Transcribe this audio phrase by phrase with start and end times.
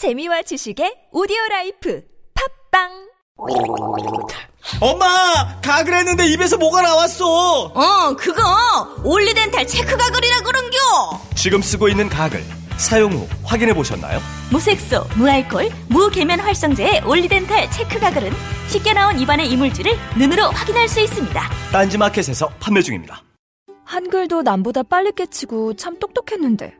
[0.00, 2.02] 재미와 지식의 오디오 라이프
[2.72, 2.88] 팟빵
[4.80, 8.40] 엄마 가글 했는데 입에서 뭐가 나왔어 어, 그거
[9.04, 10.78] 올리덴탈 체크 가글이라 그런겨.
[11.36, 12.42] 지금 쓰고 있는 가글
[12.78, 14.20] 사용 후 확인해 보셨나요?
[14.50, 18.32] 무색소, 무알콜, 무계면 활성제의 올리덴탈 체크 가글은
[18.68, 21.42] 쉽게 나온 입안의 이물질을 눈으로 확인할 수 있습니다.
[21.72, 23.22] 딴지마켓에서 판매 중입니다.
[23.84, 26.79] 한글도 남보다 빨리 깨치고 참 똑똑했는데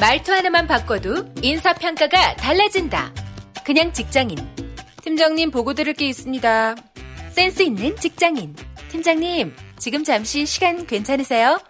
[0.00, 3.12] 말투 하나만 바꿔도 인사평가가 달라진다.
[3.64, 4.38] 그냥 직장인.
[5.02, 6.74] 팀장님 보고 드릴 게 있습니다.
[7.32, 8.56] 센스 있는 직장인.
[8.90, 11.60] 팀장님, 지금 잠시 시간 괜찮으세요?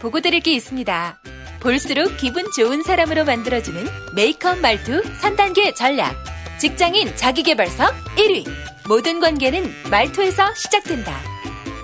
[0.00, 1.18] 보고 드릴 게 있습니다.
[1.60, 6.14] 볼수록 기분 좋은 사람으로 만들어주는 메이크업 말투 3단계 전략.
[6.58, 7.84] 직장인 자기개발서
[8.16, 8.46] 1위.
[8.86, 11.18] 모든 관계는 말투에서 시작된다.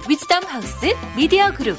[0.07, 1.79] 위즈덤 하우스 미디어 그룹.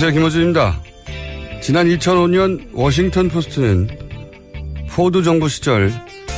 [0.00, 0.20] 안녕하세요.
[0.20, 0.80] 김어준입니다.
[1.60, 3.88] 지난 2005년 워싱턴 포스트는
[4.90, 5.92] 포드 정부 시절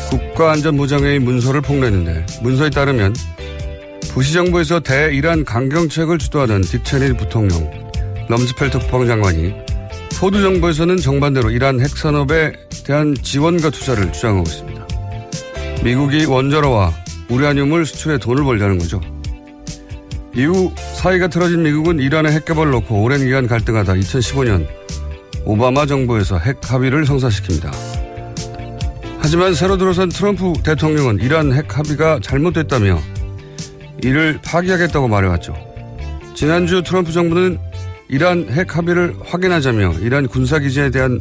[0.08, 3.14] 국가안전보장회의 문서를 폭로했는데 문서에 따르면
[4.14, 7.70] 부시 정부에서 대이란 강경책을 주도하는 딕 체니 부통령,
[8.30, 9.52] 럼즈펠트 국방장관이
[10.18, 12.54] 포드 정부에서는 정반대로 이란 핵산업에
[12.86, 14.86] 대한 지원과 투자를 주장하고 있습니다.
[15.84, 16.94] 미국이 원자로와
[17.28, 19.02] 우라늄을 수출해 돈을 벌려는 거죠.
[20.34, 24.66] 이후 사이가 틀어진 미국은 이란의 핵개발을 놓고 오랜 기간 갈등하다 2015년
[25.44, 27.70] 오바마 정부에서 핵 합의를 성사시킵니다.
[29.18, 33.00] 하지만 새로 들어선 트럼프 대통령은 이란 핵 합의가 잘못됐다며
[34.02, 35.54] 이를 파기하겠다고 말해왔죠.
[36.34, 37.58] 지난주 트럼프 정부는
[38.08, 41.18] 이란 핵 합의를 확인하자며 이란 군사기지에 대한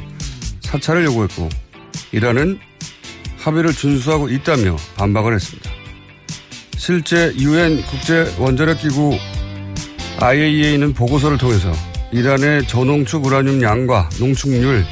[0.62, 1.50] 사찰을 요구했고
[2.12, 2.60] 이란은
[3.38, 5.69] 합의를 준수하고 있다며 반박을 했습니다.
[6.80, 9.18] 실제 유엔 국제 원자력 기구
[10.22, 11.74] IAEA는 보고서를 통해서
[12.14, 14.86] 이란의 저농축 우라늄 양과 농축률,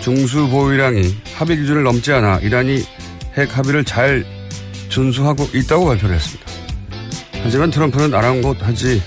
[0.00, 2.84] 중수 보유량이 합의 기준을 넘지 않아 이란이
[3.34, 4.24] 핵 합의를 잘
[4.88, 6.46] 준수하고 있다고 발표를 했습니다.
[7.42, 9.02] 하지만 트럼프는 아랑곳하지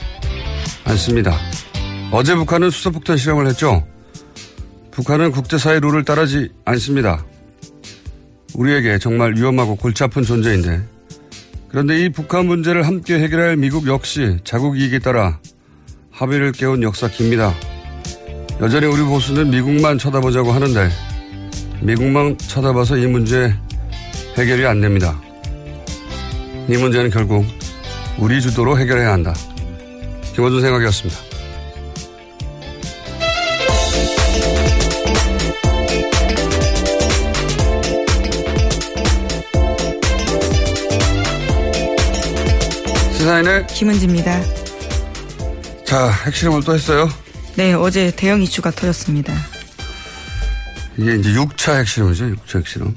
[0.84, 1.38] 않습니다.
[2.12, 3.88] 어제 북한은 수소폭탄 실험을 했죠.
[4.91, 7.25] 북한은 국제사회 룰을 따르지 않습니다.
[8.56, 10.92] 우리에게 정말 위험하고 골치 아픈 존재인데
[11.73, 15.39] 그런데 이 북한 문제를 함께 해결할 미국 역시 자국 이익에 따라
[16.11, 17.51] 합의를 깨운 역사 깁니다.
[18.61, 20.88] 여전히 우리 보수는 미국만 쳐다보자고 하는데
[21.81, 23.56] 미국만 쳐다봐서 이 문제
[24.38, 25.19] 해결이 안 됩니다.
[26.69, 27.44] 이 문제는 결국
[28.19, 29.34] 우리 주도로 해결해야 한다.
[30.35, 31.32] 김호준 생각이었습니다.
[43.43, 44.41] 시사인의 김은지입니다.
[45.85, 47.07] 자, 핵실험을 또 했어요?
[47.55, 49.34] 네, 어제 대형 이슈가 터졌습니다.
[50.97, 52.95] 이게 이제 6차 핵실험이죠, 6차 핵실험.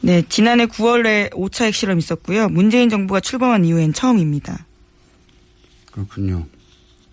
[0.00, 2.48] 네, 지난해 9월에 5차 핵실험 있었고요.
[2.48, 4.66] 문재인 정부가 출범한 이후엔 처음입니다.
[5.90, 6.46] 그렇군요.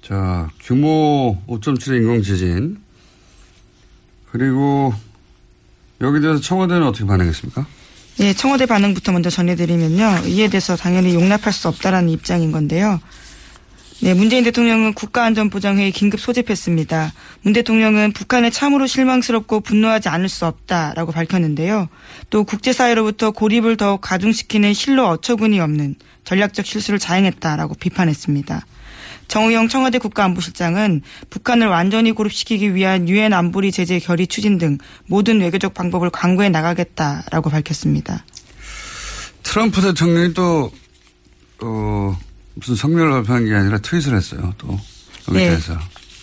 [0.01, 2.81] 자, 규모 5.7의 인공지진.
[4.31, 4.93] 그리고
[6.01, 7.65] 여기 대해서 청와대는 어떻게 반응했습니까?
[8.19, 10.27] 네, 청와대 반응부터 먼저 전해드리면요.
[10.27, 12.99] 이에 대해서 당연히 용납할 수 없다라는 입장인 건데요.
[14.01, 17.13] 네, 문재인 대통령은 국가안전보장회의 긴급 소집했습니다.
[17.43, 21.87] 문 대통령은 북한에 참으로 실망스럽고 분노하지 않을 수 없다라고 밝혔는데요.
[22.29, 25.95] 또 국제사회로부터 고립을 더욱 가중시키는 실로 어처구니 없는
[26.25, 28.65] 전략적 실수를 자행했다라고 비판했습니다.
[29.29, 35.73] 정우영 청와대 국가안보실장은 북한을 완전히 고립시키기 위한 유엔 안보리 제재 결의 추진 등 모든 외교적
[35.73, 38.25] 방법을 강구해 나가겠다라고 밝혔습니다.
[39.43, 40.71] 트럼프 대통령이 또,
[41.61, 42.17] 어,
[42.55, 44.53] 무슨 성명을 발표한 게 아니라 트윗을 했어요.
[44.57, 44.79] 또,
[45.29, 45.49] 여기 네.
[45.49, 45.77] 대해서.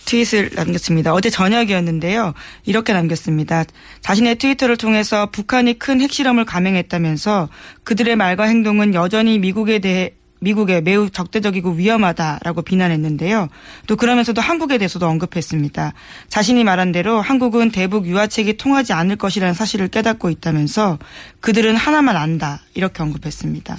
[0.05, 1.13] 트윗을 남겼습니다.
[1.13, 2.33] 어제 저녁이었는데요.
[2.65, 3.65] 이렇게 남겼습니다.
[4.01, 7.49] 자신의 트위터를 통해서 북한이 큰 핵실험을 감행했다면서
[7.83, 13.47] 그들의 말과 행동은 여전히 미국에 대해 미국에 매우 적대적이고 위험하다라고 비난했는데요.
[13.87, 15.93] 또 그러면서도 한국에 대해서도 언급했습니다.
[16.29, 20.99] 자신이 말한 대로 한국은 대북 유화책이 통하지 않을 것이라는 사실을 깨닫고 있다면서
[21.39, 23.77] 그들은 하나만 안다 이렇게 언급했습니다.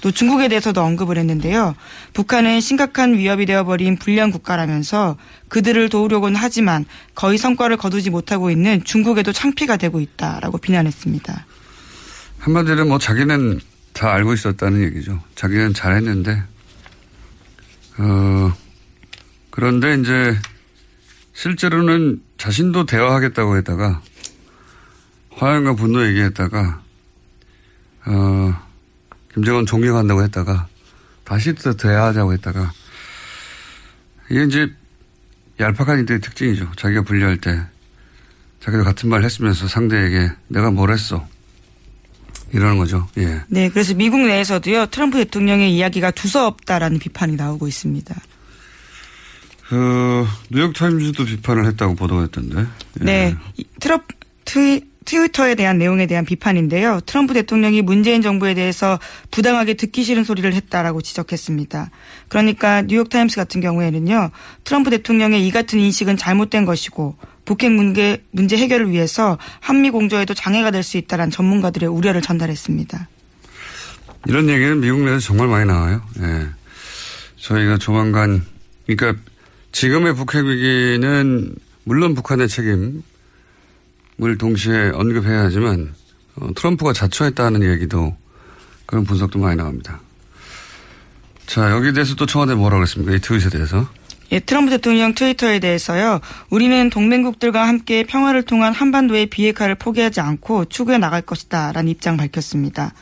[0.00, 1.74] 또 중국에 대해서도 언급을 했는데요.
[2.12, 5.16] 북한은 심각한 위협이 되어버린 불량 국가라면서
[5.48, 6.84] 그들을 도우려고는 하지만
[7.14, 11.46] 거의 성과를 거두지 못하고 있는 중국에도 창피가 되고 있다라고 비난했습니다.
[12.38, 13.60] 한마디로 뭐 자기는
[13.98, 15.20] 다 알고 있었다는 얘기죠.
[15.34, 16.40] 자기는 잘했는데,
[17.98, 18.52] 어,
[19.50, 20.38] 그런데 이제
[21.32, 24.00] 실제로는 자신도 대화하겠다고 했다가
[25.30, 26.82] 화염과 분노 얘기했다가
[28.06, 28.68] 어,
[29.34, 30.68] 김정은 존경한다고 했다가
[31.24, 32.72] 다시 또 대화하자고 했다가
[34.30, 34.72] 이게 이제
[35.58, 36.70] 얄팍한 이들의 특징이죠.
[36.76, 37.66] 자기가 분리할 때
[38.60, 41.26] 자기도 같은 말 했으면서 상대에게 내가 뭘 했어
[42.52, 43.06] 이러는 거죠.
[43.18, 43.42] 예.
[43.48, 48.14] 네, 그래서 미국 내에서도요 트럼프 대통령의 이야기가 두서없다라는 비판이 나오고 있습니다.
[49.68, 52.66] 그 뉴욕 타임즈도 비판을 했다고 보도가 됐던데.
[53.00, 53.04] 예.
[53.04, 54.06] 네, 이 트럼프
[54.44, 57.00] 트위, 트위터에 대한 내용에 대한 비판인데요.
[57.06, 58.98] 트럼프 대통령이 문재인 정부에 대해서
[59.30, 61.90] 부당하게 듣기 싫은 소리를 했다라고 지적했습니다.
[62.28, 64.30] 그러니까 뉴욕타임스 같은 경우에는요.
[64.64, 67.16] 트럼프 대통령의 이 같은 인식은 잘못된 것이고
[67.48, 73.08] 북핵 문제, 문제 해결을 위해서 한미 공조에도 장애가 될 수 있다는 전문가들의 우려를 전달했습니다.
[74.26, 76.02] 이런 얘기는 미국 내에서 정말 많이 나와요.
[76.20, 76.46] 예.
[77.38, 78.44] 저희가 조만간,
[78.86, 79.18] 그러니까
[79.72, 81.54] 지금의 북핵 위기는
[81.84, 83.02] 물론 북한의 책임을
[84.38, 85.94] 동시에 언급해야 하지만
[86.36, 88.14] 어, 트럼프가 자초했다는 얘기도
[88.84, 90.00] 그런 분석도 많이 나옵니다.
[91.46, 93.14] 자, 여기에 대해서 또 청와대 뭐라고 그랬습니까?
[93.14, 93.88] 이 트윗에 대해서.
[94.30, 96.20] 예, 트럼프 대통령 트위터에 대해서요.
[96.50, 101.72] 우리는 동맹국들과 함께 평화를 통한 한반도의 비핵화를 포기하지 않고 추구해 나갈 것이다.
[101.72, 102.92] 라는 입장 밝혔습니다.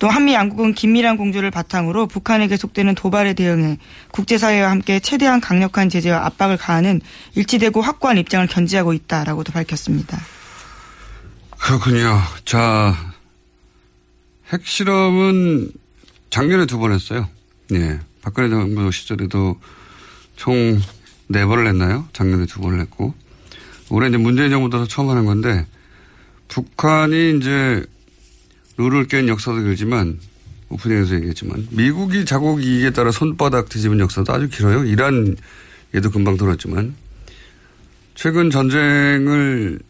[0.00, 3.78] 또 한미 양국은 긴밀한 공조를 바탕으로 북한에 계속되는 도발에 대응해
[4.10, 7.00] 국제사회와 함께 최대한 강력한 제재와 압박을 가하는
[7.36, 10.18] 일치되고 확고한 입장을 견지하고 있다라고도 밝혔습니다.
[11.60, 12.20] 그렇군요.
[12.44, 12.96] 자,
[14.52, 15.70] 핵실험은
[16.30, 17.28] 작년에 두 번 했어요.
[17.72, 18.00] 예.
[18.22, 19.56] 박근혜 정부 시절에도
[20.42, 20.82] 총
[21.32, 22.06] 네 번을 했나요?
[22.12, 23.14] 작년에 두 번을 했고.
[23.88, 25.66] 올해 이제 문재인 정부 들어서 처음 하는 건데,
[26.48, 27.84] 북한이 이제
[28.76, 30.18] 룰을 깬 역사도 길지만,
[30.68, 34.84] 오프닝에서 얘기했지만, 미국이 자국 이익에 따라 손바닥 뒤집은 역사도 아주 길어요.
[34.84, 35.36] 이란
[35.94, 36.94] 얘도 금방 들었지만,
[38.14, 39.80] 최근 전쟁을,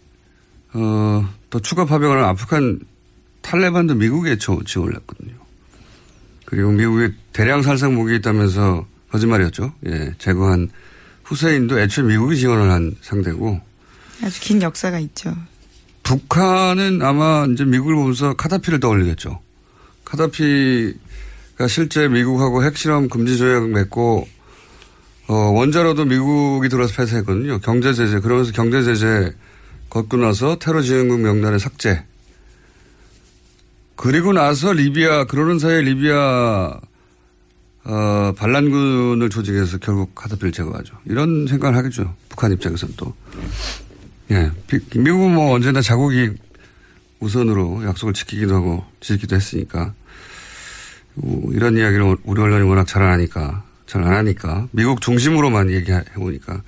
[0.75, 2.81] 어, 또 추가 파병을 한 아프간
[3.41, 5.35] 탈레반도 미국에 지원을 했거든요.
[6.45, 9.73] 그리고 미국에 대량 살상 무기 있다면서 거짓말이었죠.
[9.87, 10.71] 예, 제거한
[11.25, 13.61] 후세인도 애초에 미국이 지원을 한 상대고.
[14.23, 15.35] 아주 긴 역사가 있죠.
[16.03, 19.41] 북한은 아마 이제 미국을 보면서 카다피를 떠올리겠죠.
[20.05, 24.27] 카다피가 실제 미국하고 핵실험 금지 조약 맺고
[25.29, 27.61] 어, 원자로도 미국이 들어서 폐쇄했거든요.
[27.61, 29.33] 경제 제재 그러면서 경제 제재
[29.91, 32.05] 걷고 나서 테러 지원국 명단의 삭제.
[33.95, 36.81] 그리고 나서 리비아 그러는 사이에 리비아
[37.85, 40.97] 어, 반란군을 조직해서 결국 카다피를 제거하죠.
[41.05, 42.15] 이런 생각을 하겠죠.
[42.29, 43.15] 북한 입장에서는 또.
[44.31, 44.51] 예.
[44.69, 46.31] 비- 미국은 뭐 언제나 자국이
[47.21, 49.95] 우선으로 약속을 지키기도 하고 지키기도 했으니까.
[51.17, 56.05] 어, 이런 이야기를 우리 언론이 워낙 잘 안 하니까, 잘 안 하니까, 미국 중심으로만 얘기해
[56.15, 56.63] 보니까,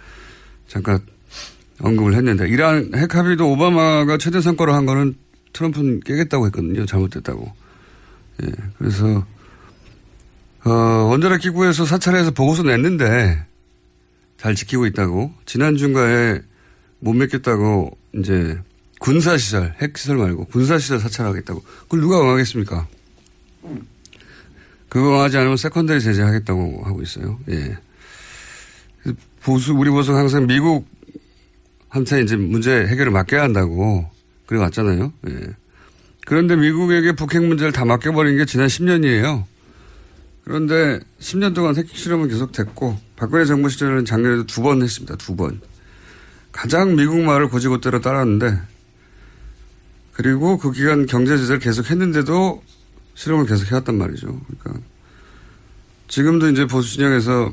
[0.69, 0.99] 잠깐
[1.81, 5.15] 언급을 했는데, 이란 핵 합의도 오바마가 최대 성과로 한 거는
[5.55, 6.85] 트럼프는 깨겠다고 했거든요.
[6.87, 7.53] 잘못됐다고.
[8.45, 8.49] 예.
[8.79, 9.25] 그래서,
[10.65, 13.45] 어, 원자력 기구에서 사찰해서 보고서 냈는데,
[14.39, 15.33] 잘 지키고 있다고.
[15.45, 16.41] 지난 중가에
[17.01, 18.59] 못 맺겠다고, 이제,
[18.99, 21.63] 군사 시설, 핵 시설 말고, 군사 시설 사찰하겠다고.
[21.83, 22.87] 그걸 누가 응하겠습니까?
[24.89, 27.39] 그거 하지 않으면 secondary 제재하겠다고 하고 있어요.
[27.51, 27.77] 예.
[29.43, 30.89] 보수, 우리 보수가 항상 미국
[31.89, 34.09] 한테 이제 문제 해결을 맡겨야 한다고
[34.47, 35.13] 그래 왔잖아요.
[35.29, 35.47] 예.
[36.27, 39.45] 그런데 미국에게 북핵 문제를 다 맡겨버린 게 지난 10년이에요.
[40.45, 45.17] 그런데 10년 동안 핵 실험은 계속됐고 박근혜 정부 시절에는 작년에도 두 번 했습니다.
[45.17, 45.61] 두 번.
[46.53, 48.61] 가장 미국 말을 고지고대로 따랐는데
[50.13, 52.63] 그리고 그 기간 경제 제재를 계속 했는데도
[53.15, 54.41] 실험을 계속 해왔단 말이죠.
[54.47, 54.87] 그러니까
[56.09, 57.53] 지금도 이제 보수 진영에서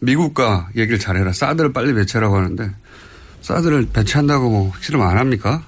[0.00, 1.32] 미국과 얘기를 잘해라.
[1.32, 2.74] 사드를 빨리 배치하라고 하는데
[3.42, 5.66] 사드를 배치한다고 뭐 실험 안 합니까?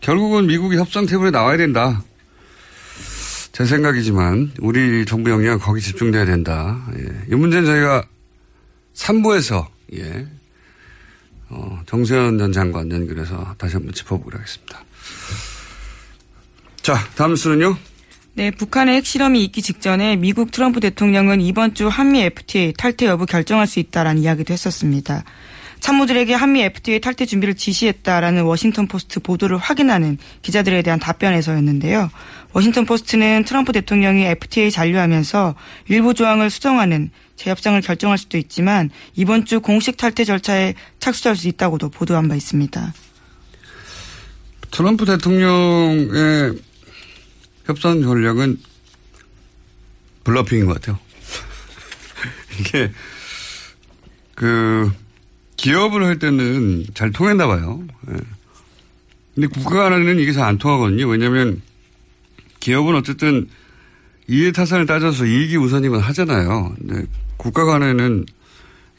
[0.00, 2.02] 결국은 미국이 협상 테이블에 나와야 된다.
[3.52, 6.86] 제 생각이지만 우리 정부 역량 거기 집중돼야 된다.
[6.96, 7.32] 예.
[7.32, 8.04] 이 문제는 저희가
[8.94, 10.26] 3부에서 예.
[11.48, 14.84] 어, 정세현 전 장관 연결해서 다시 한번 짚어보기로 하겠습니다.
[16.82, 17.76] 자, 다음 수는요.
[18.34, 23.66] 네, 북한의 핵실험이 있기 직전에 미국 트럼프 대통령은 이번 주 한미 FTA 탈퇴 여부 결정할
[23.66, 25.24] 수 있다라는 이야기도 했었습니다.
[25.80, 32.10] 참모들에게 한미 FTA 탈퇴 준비를 지시했다라는 워싱턴 포스트 보도를 확인하는 기자들에 대한 답변에서였는데요.
[32.52, 35.54] 워싱턴 포스트는 트럼프 대통령이 FTA 잔류하면서
[35.88, 41.88] 일부 조항을 수정하는 재협상을 결정할 수도 있지만 이번 주 공식 탈퇴 절차에 착수할 수 있다고도
[41.88, 42.92] 보도한 바 있습니다.
[44.70, 46.58] 트럼프 대통령의
[47.64, 48.58] 협상 전략은
[50.24, 50.98] bluffing인 것 같아요.
[52.60, 52.92] 이게
[54.34, 54.92] 그
[55.60, 57.82] 기업을 할 때는 잘 통했나 봐요.
[58.10, 58.16] 예.
[59.34, 61.06] 근데 국가 간에는 이게 잘 안 통하거든요.
[61.06, 61.60] 왜냐하면
[62.60, 63.48] 기업은 어쨌든
[64.26, 66.74] 이해 타산을 따져서 이익이 우선이면 하잖아요.
[66.78, 68.24] 근데 국가 간에는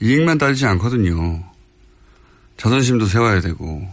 [0.02, 1.44] 이익만 따지지 않거든요.
[2.58, 3.88] 자존심도 세워야 되고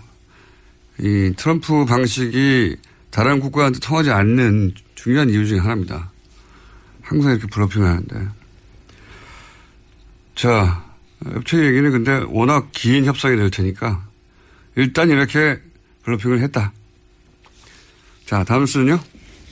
[1.01, 2.77] 이 트럼프 방식이
[3.11, 6.11] 다른 국가한테 통하지 않는 중요한 이유 중에 하나입니다.
[7.01, 8.29] 항상 이렇게 블러핑을 하는데.
[10.35, 10.88] 자,
[11.25, 14.05] 업체 얘기는 근데 워낙 긴 협상이 될 테니까
[14.77, 15.59] 일단 이렇게
[16.05, 16.73] 블러핑을 했다.
[18.27, 19.01] 자, 다음 수는요?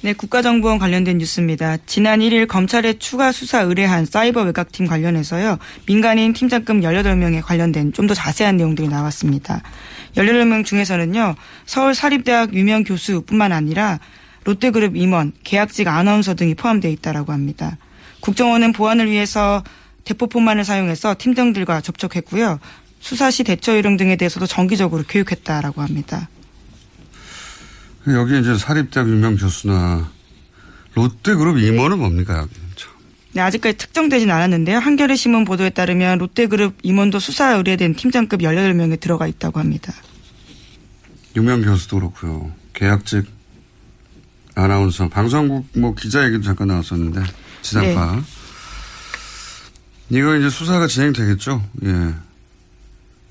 [0.02, 1.78] 네, 국가정보원 관련된 뉴스입니다.
[1.86, 5.58] 지난 1일 검찰에 추가 수사 의뢰한 사이버 외곽팀 관련해서요.
[5.86, 9.62] 민간인 팀장급 18명에 관련된 좀 더 자세한 내용들이 나왔습니다.
[10.16, 11.34] 18명 중에서는요.
[11.64, 13.98] 서울사립대학 유명 교수뿐만 아니라
[14.44, 17.76] 롯데그룹 임원, 계약직 아나운서 등이 포함되어 있다라고 합니다.
[18.20, 19.64] 국정원은 보안을 위해서
[20.06, 22.58] 대포폰만을 사용해서 팀장들과 접촉했고요.
[23.00, 26.28] 수사시 대처 요령 등에 대해서도 정기적으로 교육했다라고 합니다.
[28.08, 30.10] 여기 이제 사립대학 유명 교수나
[30.94, 32.46] 롯데그룹 임원은 뭡니까?
[33.32, 34.78] 네, 아직까지 특정되진 않았는데요.
[34.78, 39.92] 한겨레 신문 보도에 따르면 롯데그룹 임원도 수사 의뢰된 팀장급 18명에 들어가 있다고 합니다.
[41.36, 42.50] 유명 교수도 그렇고요.
[42.72, 43.26] 계약직
[44.54, 47.20] 아나운서, 방송국 뭐 기자 얘기도 잠깐 나왔었는데
[47.60, 48.16] 지상파.
[48.16, 48.22] 네.
[50.10, 51.62] 이거 이제 수사가 진행되겠죠.
[51.84, 52.14] 예.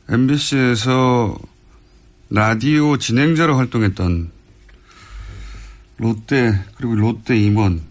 [0.09, 1.37] MBC에서
[2.29, 4.31] 라디오 진행자로 활동했던
[5.97, 7.81] 롯데 그리고 롯데 임원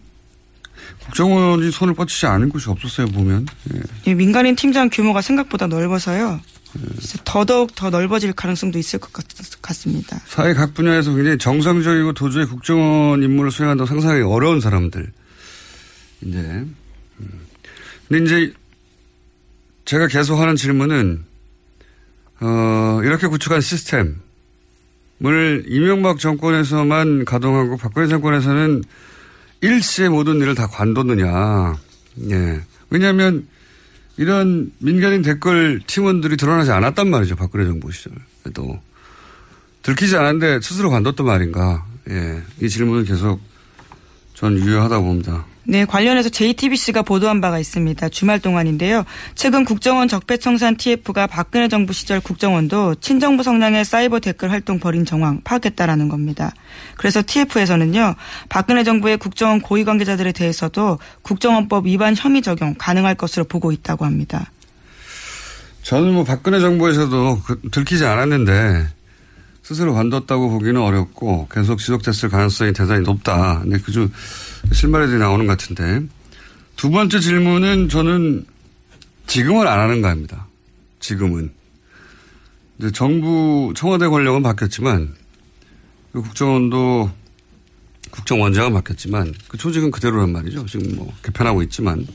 [1.05, 3.81] 국정원이 손을 뻗치지 않은 곳이 없었어요 보면 예.
[4.07, 6.39] 예, 민간인 팀장 규모가 생각보다 넓어서요
[7.23, 9.25] 더더욱 더 넓어질 가능성도 있을 것 같,
[9.73, 15.11] 습니다 사회 각 분야에서 굉장히 정상적이고 도저히 국정원 임무를 수행한다고 상상하기 어려운 사람들
[16.21, 16.67] 이제 음.
[18.07, 18.53] 근데 이제
[19.85, 21.23] 제가 계속 하는 질문은
[22.41, 24.19] 어, 이렇게 구축한 시스템
[25.23, 28.83] 을 이명박 정권에서만 가동하고 박근혜 정권에서는
[29.61, 31.77] 일시에 모든 일을 다 관뒀느냐.
[32.31, 32.61] 예.
[32.89, 33.47] 왜냐하면
[34.17, 37.37] 이런 민간인 댓글 팀원들이 드러나지 않았단 말이죠.
[37.37, 38.81] 박근혜 정부 시절에도.
[39.83, 41.85] 들키지 않았는데 스스로 관뒀단 말인가.
[42.09, 42.41] 예.
[42.61, 43.39] 이 질문은 계속
[44.33, 45.45] 전 유효하다고 봅니다.
[45.67, 48.09] 네, 관련해서 JTBC가 보도한 바가 있습니다.
[48.09, 49.03] 주말 동안인데요.
[49.33, 55.41] 최근 국정원 적폐청산 TF가 박근혜 정부 시절 국정원도 친정부 성향의 사이버 댓글 활동 벌인 정황
[55.43, 56.53] 파악했다라는 겁니다.
[56.97, 58.15] 그래서 TF에서는요,
[58.47, 64.51] 박근혜 정부의 국정원 고위 관계자들에 대해서도 국정원법 위반 혐의 적용 가능할 것으로 보고 있다고 합니다.
[65.81, 68.87] 저는 뭐 박근혜 정부에서도 그 들키지 않았는데
[69.65, 73.61] 스스로 관뒀다고 보기는 어렵고 계속 지속됐을 가능성이 대단히 높다.
[73.61, 74.11] 근데 그중
[74.71, 76.07] 실마리들이 나오는 것 같은데
[76.75, 78.45] 두 번째 질문은 저는
[79.27, 80.47] 지금은 안 하는 거 합니다.
[80.99, 81.51] 지금은
[82.77, 85.15] 이제 정부 청와대 권력은 바뀌었지만
[86.11, 87.11] 그 국정원도
[88.11, 90.65] 국정원장은 바뀌었지만 그 조직은 그대로란 말이죠.
[90.65, 92.07] 지금 뭐 개편하고 있지만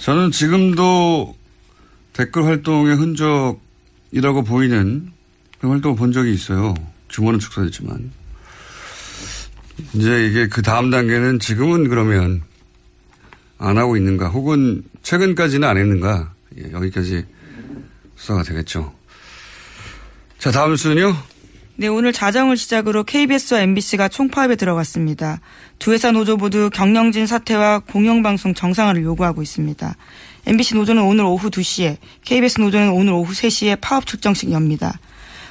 [0.00, 1.36] 저는 지금도
[2.12, 5.12] 댓글 활동의 흔적이라고 보이는
[5.60, 6.74] 활동을 본 적이 있어요.
[7.10, 8.10] 규모는 축소됐지만.
[9.94, 12.42] 이제 이게 그 다음 단계는 지금은 그러면
[13.58, 17.24] 안 하고 있는가 혹은 최근까지는 안 했는가 예, 여기까지
[18.16, 18.92] 수사가 되겠죠.
[20.38, 21.14] 자 다음 순요.
[21.76, 25.40] 네, 오늘 자정을 시작으로 KBS와 MBC가 총파업에 들어갔습니다.
[25.78, 29.96] 두 회사 노조 모두 경영진 사퇴와 공영방송 정상화를 요구하고 있습니다.
[30.46, 34.98] MBC 노조는 오늘 오후 2시에, KBS 노조는 오늘 오후 3시에 파업 출정식 엽니다.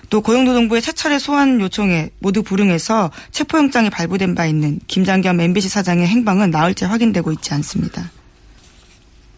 [0.10, 6.08] 또 고용노동부의 세 차례 소환 요청에 모두 불응해서 체포영장이 발부된 바 있는 김장겸 MBC 사장의
[6.08, 8.12] 행방은 나흘째 확인되고 있지 않습니다.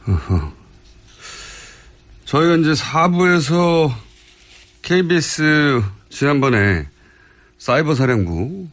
[0.07, 0.53] 어허.
[2.25, 3.91] 저희가 이제 4부에서
[4.81, 6.87] KBS 지난번에
[7.57, 8.67] 사이버 사령부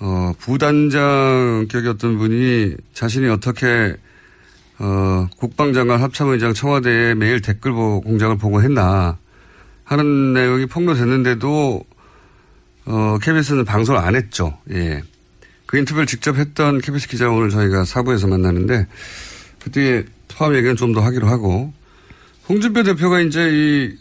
[0.00, 3.96] 어, 부단장 격이었던 분이 자신이 어떻게
[4.78, 9.18] 어, 국방장관 합참의장 청와대에 매일 댓글 보, 공장을 보고 했나
[9.84, 11.84] 하는 내용이 폭로됐는데도
[12.86, 14.58] 어, KBS는 방송을 안 했죠.
[14.70, 15.02] 예.
[15.66, 18.86] 그 인터뷰를 직접 했던 KBS 기자 오늘 저희가 사부에서 만나는데
[19.62, 21.72] 그때 포함 얘기는 좀 더 하기로 하고
[22.48, 23.98] 홍준표 대표가 이제 이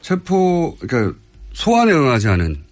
[0.00, 1.18] 체포 그러니까
[1.52, 2.62] 소환에 응하지 않은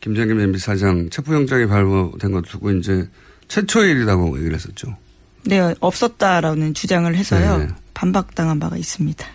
[0.00, 3.08] 김정김 MB 사장 체포영장이 발부된 것 두고 이제
[3.48, 4.96] 최초의 일이라고 얘기를 했었죠.
[5.44, 7.58] 네, 없었다라는 주장을 해서요.
[7.58, 7.68] 네.
[7.94, 9.26] 반박당한 바가 있습니다.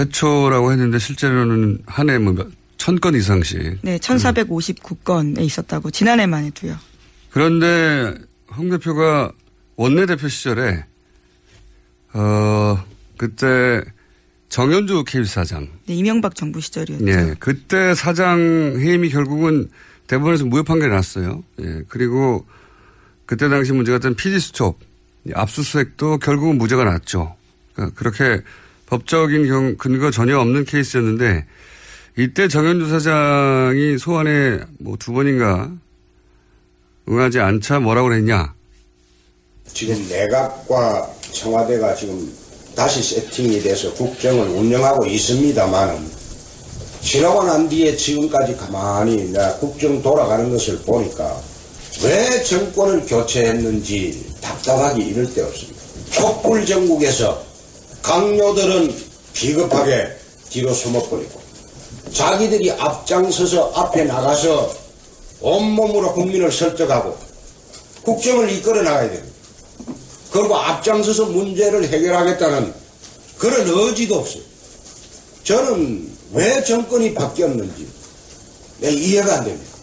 [0.00, 2.34] 최초라고 했는데 실제로는 한 해 뭐
[2.78, 3.78] 천 건 이상씩.
[3.82, 6.76] 네, 1459건에 있었다고 지난해만 해도요.
[7.30, 8.14] 그런데
[8.54, 9.32] 홍 대표가
[9.76, 10.84] 원내대표 시절에
[12.12, 12.78] 어
[13.16, 13.82] 그때
[14.50, 17.08] 정현주 KBS 사장 네, 이명박 정부 시절이었죠.
[17.08, 18.38] 예, 그때 사장
[18.78, 19.68] 해임이 결국은
[20.06, 21.42] 대법원에서 무효 판결이 났어요.
[21.60, 22.46] 예, 그리고
[23.24, 24.78] 그때 당시 문제가 됐던 PD 수첩,
[25.34, 27.34] 압수수색도 결국은 무죄가 났죠.
[27.74, 28.42] 그러니까 그렇게
[28.86, 31.44] 법적인 경, 근거 전혀 없는 케이스였는데
[32.18, 35.70] 이때 정현주 사장이 소환에 뭐 두 번인가
[37.08, 38.54] 응하지 않자 뭐라고 그랬냐.
[39.72, 42.32] 지금 내각과 청와대가 지금
[42.74, 46.10] 다시 세팅이 돼서 국정을 운영하고 있습니다만은
[47.00, 51.40] 지나고 난 뒤에 지금까지 가만히 국정 돌아가는 것을 보니까
[52.02, 55.80] 왜 정권을 교체했는지 답답하기 이를 데 없습니다.
[56.10, 57.44] 촛불 전국에서
[58.06, 58.94] 강요들은
[59.32, 60.16] 비겁하게
[60.48, 61.42] 뒤로 숨어버리고
[62.12, 64.72] 자기들이 앞장서서 앞에 나가서
[65.40, 67.18] 온몸으로 국민을 설득하고
[68.02, 69.36] 국정을 이끌어 나가야 됩니다.
[70.30, 72.72] 그리고 앞장서서 문제를 해결하겠다는
[73.38, 74.42] 그런 의지도 없어요.
[75.42, 77.88] 저는 왜 정권이 바뀌었는지
[78.78, 79.76] 내 이해가 안 됩니다.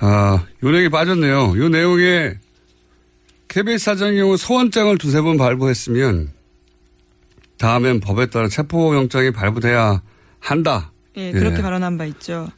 [0.00, 1.54] 아, 요 내용이 빠졌네요.
[1.58, 2.38] 요 내용에
[3.48, 6.32] KBS 사장의 경우 소환장을 두세 번 발부했으면
[7.58, 10.02] 다음엔 법에 따라 체포영장이 발부돼야
[10.38, 10.92] 한다.
[11.16, 11.62] 예, 그렇게 예.
[11.62, 12.50] 발언한 바 있죠.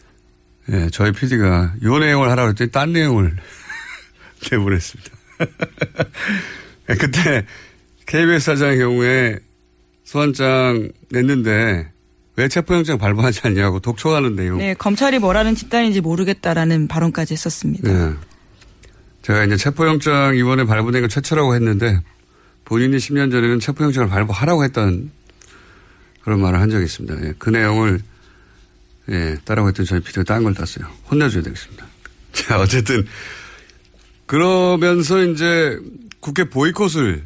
[0.70, 3.36] 예, 저희 PD가 요 내용을 하라고 했더니 딴 내용을
[4.52, 5.10] 내보냈습니다.
[6.90, 7.46] 예, 그때
[8.06, 9.38] KBS 사장의 경우에
[10.04, 11.90] 소환장 냈는데
[12.36, 14.58] 왜 체포영장 발부하지 않냐고 독촉하는 내용.
[14.58, 17.92] 네, 검찰이 뭐라는 집단인지 모르겠다라는 발언까지 했었습니다.
[17.92, 18.14] 네.
[19.22, 22.00] 제가 이제 체포영장 이번에 발부된 건 최초라고 했는데
[22.64, 25.10] 본인이 10년 전에는 체포영장을 발부하라고 했던
[26.22, 27.26] 그런 말을 한 적이 있습니다.
[27.26, 28.00] 예, 그 내용을
[29.10, 30.86] 예, 따라고 했더니 저희 피디가 딴걸 땄어요.
[31.10, 31.86] 혼내줘야 되겠습니다.
[32.32, 33.06] 자, 어쨌든
[34.26, 35.78] 그러면서 이제
[36.20, 37.24] 국회 보이콧을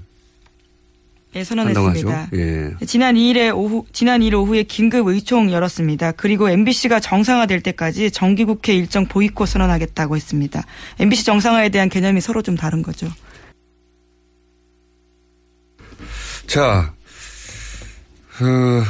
[1.37, 1.45] 예.
[1.45, 2.29] 선언했습니다.
[2.35, 2.75] 예.
[2.87, 6.13] 지난 2일에 오후 지난 2일 오후에 긴급 의총 열었습니다.
[6.13, 10.65] 그리고 MBC가 정상화될 때까지 정기국회 일정 보이콧 선언하겠다고 했습니다.
[11.01, 13.09] MBC 정상화에 대한 개념이 서로 좀 다른 거죠.
[16.47, 16.93] 자,
[18.41, 18.83] 어,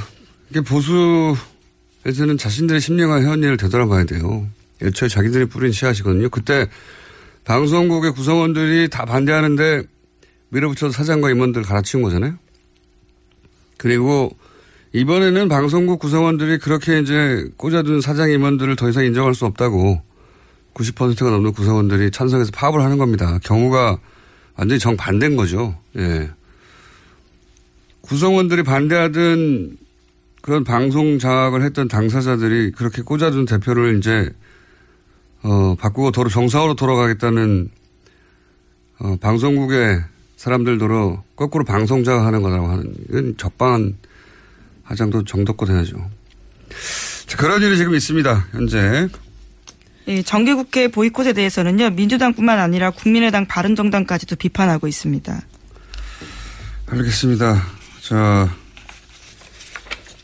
[0.50, 4.46] 이게 보수에서는 자신들의 심령과 현리를 되돌아봐야 돼요.
[4.82, 6.28] 애초에 자기들이 뿌린 씨앗이거든요.
[6.28, 6.66] 그때
[7.44, 9.82] 방송국의 구성원들이 다 반대하는데
[10.54, 12.34] 밀어붙여서 사장과 임원들 갈아치운 거잖아요.
[13.76, 14.36] 그리고
[14.92, 20.00] 이번에는 방송국 구성원들이 그렇게 이제 꽂아둔 사장 임원들을 더 이상 인정할 수 없다고
[20.74, 23.38] 90%가 넘는 구성원들이 찬성해서 파업을 하는 겁니다.
[23.42, 23.98] 경우가
[24.56, 25.76] 완전히 정반대인 거죠.
[25.96, 26.30] 예.
[28.02, 29.76] 구성원들이 반대하던
[30.40, 34.30] 그런 방송 장악을 했던 당사자들이 그렇게 꽂아둔 대표를 이제
[35.42, 37.70] 어, 바꾸고 도로 정상으로 돌아가겠다는
[39.00, 40.04] 어, 방송국의
[40.44, 43.96] 사람들도로 거꾸로 방송 장악하는 거라고 하는 이건 적방한
[44.82, 45.96] 하장도 정도껏 해야죠.
[47.26, 48.48] 자, 그런 일이 지금 있습니다.
[48.52, 49.08] 현재
[50.06, 55.40] 예, 정기국회 보이콧에 대해서는요 민주당뿐만 아니라 국민의당, 바른정당까지도 비판하고 있습니다.
[56.88, 57.62] 알겠습니다.
[58.02, 58.54] 자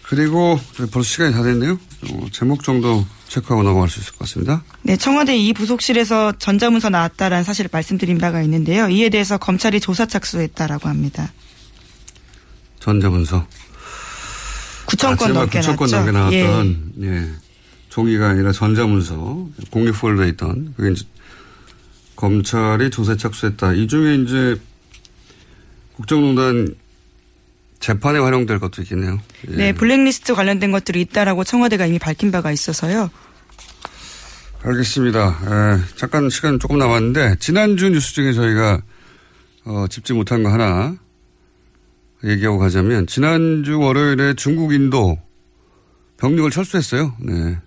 [0.03, 0.61] 그리고
[0.93, 1.81] 벌써 시간이 다 됐네요.
[2.09, 4.63] 어, 제목 정도 체크하고 넘어갈 수 있을 것 같습니다.
[4.83, 8.89] 네, 청와대 이 부속실에서 전자문서 나왔다라는 사실을 말씀드린 바가 있는데요.
[8.89, 11.33] 이에 대해서 검찰이 조사 착수했다라고 합니다.
[12.81, 13.47] 전자문서.
[14.87, 15.91] 9천 건 넘게 아, 9천 건.
[15.91, 16.43] 넘게 예.
[16.43, 17.31] 나왔던 예.
[17.91, 21.05] 종이가 아니라 전자문서 공개 폴더에 있던 그게 이제
[22.17, 23.75] 검찰이 조사에 착수했다.
[23.75, 24.61] 이 중에 이제
[25.97, 26.75] 국정농단
[27.81, 29.19] 재판에 활용될 것도 있겠네요.
[29.49, 29.57] 예.
[29.57, 33.11] 네, 블랙리스트 관련된 것들이 있다라고 청와대가 이미 밝힌 바가 있어서요.
[34.63, 35.39] 알겠습니다.
[35.47, 38.83] 예, 잠깐 시간 조금 남았는데 지난주 뉴스 중에 저희가
[39.65, 40.95] 어, 짚지 못한 거 하나
[42.23, 45.19] 얘기하고 가자면 지난주 월요일에 중국 인도
[46.19, 47.17] 병력을 철수했어요.
[47.21, 47.59] 네.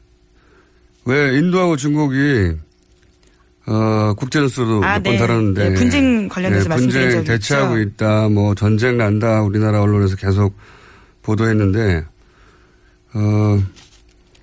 [1.05, 2.55] 왜 인도하고 중국이
[3.65, 5.17] 어, 국제뉴스로도 아, 몇번 네.
[5.17, 7.89] 다뤘는데 네, 분쟁 관련돼서 말씀드린 분쟁 적이 대치하고 있죠.
[7.89, 8.29] 있다.
[8.29, 9.41] 뭐 전쟁 난다.
[9.41, 10.57] 우리나라 언론에서 계속
[11.21, 12.05] 보도했는데
[13.13, 13.63] 어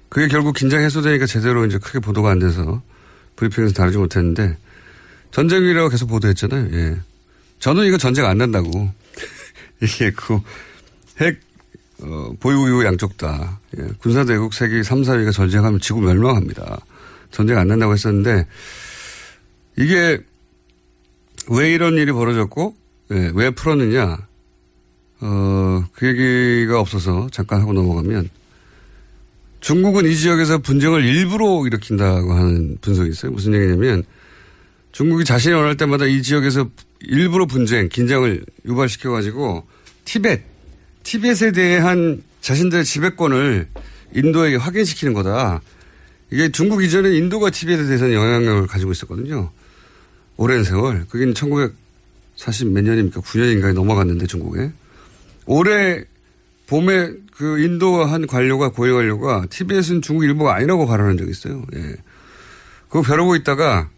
[0.09, 2.83] 그게 결국 긴장 해소되니까 제대로 이제 크게 보도가 안 돼서
[3.37, 4.56] 브리핑에서 다루지 못했는데
[5.33, 6.68] 전쟁이라고 계속 보도했잖아요.
[6.72, 6.96] 예.
[7.59, 8.90] 저는 이거 전쟁 안 난다고
[9.83, 10.42] 얘기했고
[11.18, 11.40] 핵
[12.02, 13.83] 어, 보유 이후 양쪽 다 예.
[13.98, 16.78] 군사대국 세계 3, 4위가 전쟁하면 지구 멸망합니다.
[17.30, 18.46] 전쟁 안 난다고 했었는데
[19.78, 20.18] 이게
[21.48, 22.74] 왜 이런 일이 벌어졌고
[23.12, 24.18] 예, 왜 풀었느냐
[25.20, 28.30] 어, 그 얘기가 없어서 잠깐 하고 넘어가면
[29.61, 33.33] 중국은 이 지역에서 분쟁을 일부러 일으킨다고 하는 분석이 있어요.
[33.33, 34.04] 무슨 얘기냐면
[34.92, 36.68] 중국이 자신이 원할 때마다 이 지역에서
[37.02, 39.66] 일부러 분쟁, 긴장을 유발시켜가지고
[40.04, 40.42] 티벳,
[41.02, 43.68] 티벳에 대한 자신들의 지배권을
[44.14, 45.61] 인도에게 확인시키는 거다.
[46.30, 49.50] 이게 중국 이전에 인도가 티벳에 대해서는 영향력을 가지고 있었거든요.
[50.40, 51.05] 오랜 세월.
[51.11, 53.20] 그게 1940 몇 년입니까?
[53.20, 54.72] 9년인가에 넘어갔는데 중국에.
[55.44, 56.03] 올해
[56.66, 61.62] 봄에 그 인도 한 관료가 고위 관료가 TBS는 중국 일부가 아니라고 발언한 적이 있어요.
[61.74, 61.94] 예.
[62.88, 63.90] 그거 벼르고 있다가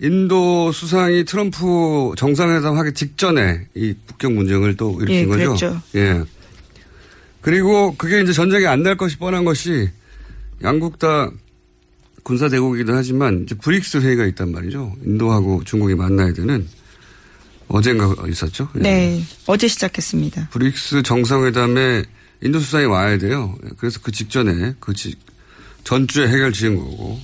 [0.00, 5.44] 인도 수상이 트럼프 정상회담 하기 직전에 이 북경 문쟁을 또 일으킨 예, 거죠.
[5.46, 5.82] 그랬죠.
[5.94, 6.24] 예.
[7.40, 9.90] 그리고 그게 이제 전쟁이 안 날 것이 뻔한 것이
[10.64, 11.30] 양국 다
[12.28, 14.94] 군사 대국이기도 하지만 이제 브릭스 회의가 있단 말이죠.
[15.02, 16.68] 인도하고 중국이 만나야 되는
[17.68, 18.68] 어젠가 있었죠.
[18.76, 18.80] 예.
[18.80, 20.48] 네, 어제 시작했습니다.
[20.50, 22.04] 브릭스 정상회담에
[22.42, 23.56] 인도 수상이 와야 돼요.
[23.78, 25.14] 그래서 그 직전에 그 지,
[25.84, 27.18] 전주에 해결 지은 거고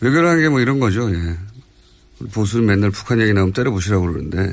[0.00, 1.12] 외교라는 게 뭐 이런 거죠.
[1.12, 1.36] 예.
[2.32, 4.52] 보수는 맨날 북한 얘기 나오면 때려보시라고 그러는데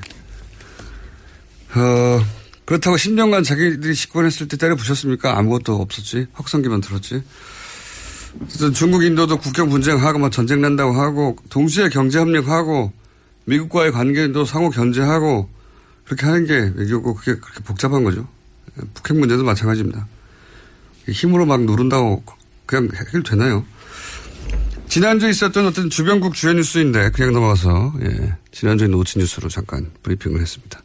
[1.75, 2.25] 어,
[2.65, 5.37] 그렇다고 10년간 자기들이 집권했을 때 때려부셨습니까?
[5.37, 6.25] 아무것도 없었지.
[6.33, 7.21] 확성기만 들었지.
[8.43, 12.91] 어쨌든 중국 인도도 국경 분쟁하고 막 전쟁 난다고 하고 동시에 경제 협력하고
[13.45, 15.49] 미국과의 관계도 상호 견제하고
[16.05, 18.27] 그렇게 하는 게 외교고 그게 그렇게 복잡한 거죠.
[18.93, 20.07] 북핵 문제도 마찬가지입니다.
[21.07, 22.23] 힘으로 막 누른다고
[22.65, 23.65] 그냥 해결되나요?
[24.87, 30.81] 지난주에 있었던 어떤 주변국 주요 뉴스인데 그냥 넘어가서 예, 지난주에 노치 뉴스로 잠깐 브리핑을 했습니다.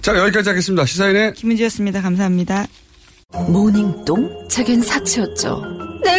[0.00, 0.86] 자 여기까지 하겠습니다.
[0.86, 2.00] 시사인의 김은지였습니다.
[2.00, 2.66] 감사합니다.
[3.48, 4.48] 모닝똥?
[4.48, 5.75] 제겐 사치였죠.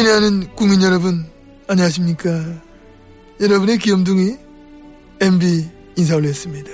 [0.00, 1.26] 친애하는 국민 여러분,
[1.68, 2.30] 안녕하십니까.
[3.38, 4.34] 여러분의 귀염둥이
[5.20, 6.70] MB 인사 올렸습니다.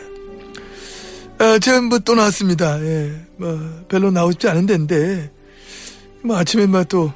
[1.39, 2.81] 아, 제가 뭐 또 나왔습니다.
[2.85, 5.33] 예, 뭐, 별로 나오고 싶지 않은 데인데,
[6.23, 7.13] 뭐 아침에 막또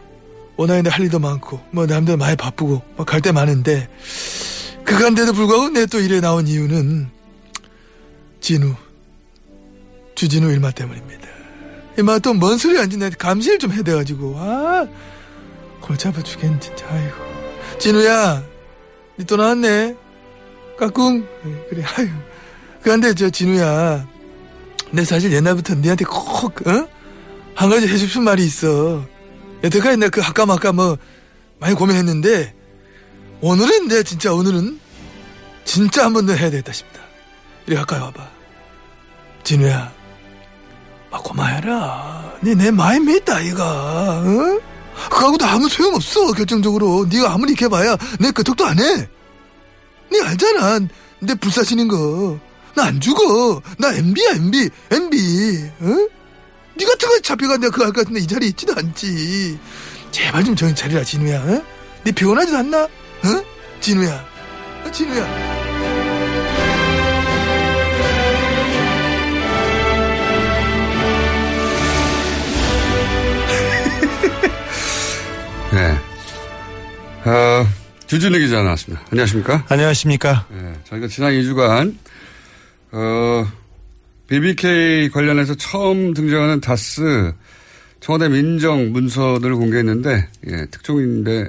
[0.57, 3.89] 원하는데 할 일도 많고 뭐 남들 많이 바쁘고 뭐갈때 많은데
[4.85, 7.09] 그간데도 불구하고 내 또 일에 나온 이유는
[8.41, 8.75] 진우
[10.17, 11.29] 주진우 일마 때문입니다.
[11.99, 14.87] 이마 또 뭔 소리 안지 내 감시를 좀 해야 돼가지고 아
[15.81, 17.17] 골치 아파 죽겠네 진짜 아이고.
[17.79, 18.43] 진우야
[19.19, 19.97] 니 또 나왔네.
[20.79, 21.27] 까꿍.
[21.45, 21.85] 예, 그래.
[21.97, 22.09] 아유.
[22.83, 24.07] 그런데 저 진우야
[24.93, 26.89] 내 사실 옛날부터 니한테 꼭 어?
[27.55, 29.05] 한 가지 해주고 싶은 말이 있어.
[29.63, 30.97] 여태까지 내가 그 아까 아까 뭐
[31.59, 32.55] 많이 고민했는데
[33.43, 34.81] 오늘은 내 진짜 오늘은
[35.65, 37.01] 진짜 한 번 더 해야 되겠다 싶다.
[37.67, 38.27] 이리 가까이 와봐.
[39.45, 39.93] 진우야
[41.11, 42.37] 아 고마해라.
[42.43, 44.21] 니내 마음 믿다 이가.
[44.21, 44.61] 어?
[45.09, 47.07] 그하고도 아무 소용없어 결정적으로.
[47.11, 49.09] 네가 아무리 이렇게 봐야 내 끄떡도 안해.
[50.13, 50.81] 니 알잖아.
[51.21, 52.39] 내 불사신인 거.
[52.75, 53.61] 나 안 죽어.
[53.79, 55.17] 나 MB야 MB MB
[55.81, 56.09] 어?
[56.79, 59.59] 니 같은 거 잡혀가 내가 그거 할것 같은데 이 자리에 있지도 않지.
[60.13, 61.41] 제발 좀 정신 차리라 진우야.
[61.43, 61.63] 어?
[62.05, 62.83] 니 피곤하지도 않나?
[62.85, 62.89] 어?
[63.81, 64.25] 진우야.
[64.85, 65.60] 어, 진우야
[75.73, 75.97] 네.
[77.31, 77.67] 어,
[78.07, 79.05] 주진우 기자 나왔습니다.
[79.11, 79.65] 안녕하십니까?
[79.69, 80.47] 안녕하십니까?
[80.51, 81.95] 네, 저희가 지난 2주간,
[82.91, 83.47] 어,
[84.29, 87.33] BBK 관련해서 처음 등장하는 다스
[88.01, 91.49] 청와대 민정 문서들을 공개했는데, 예, 특종인데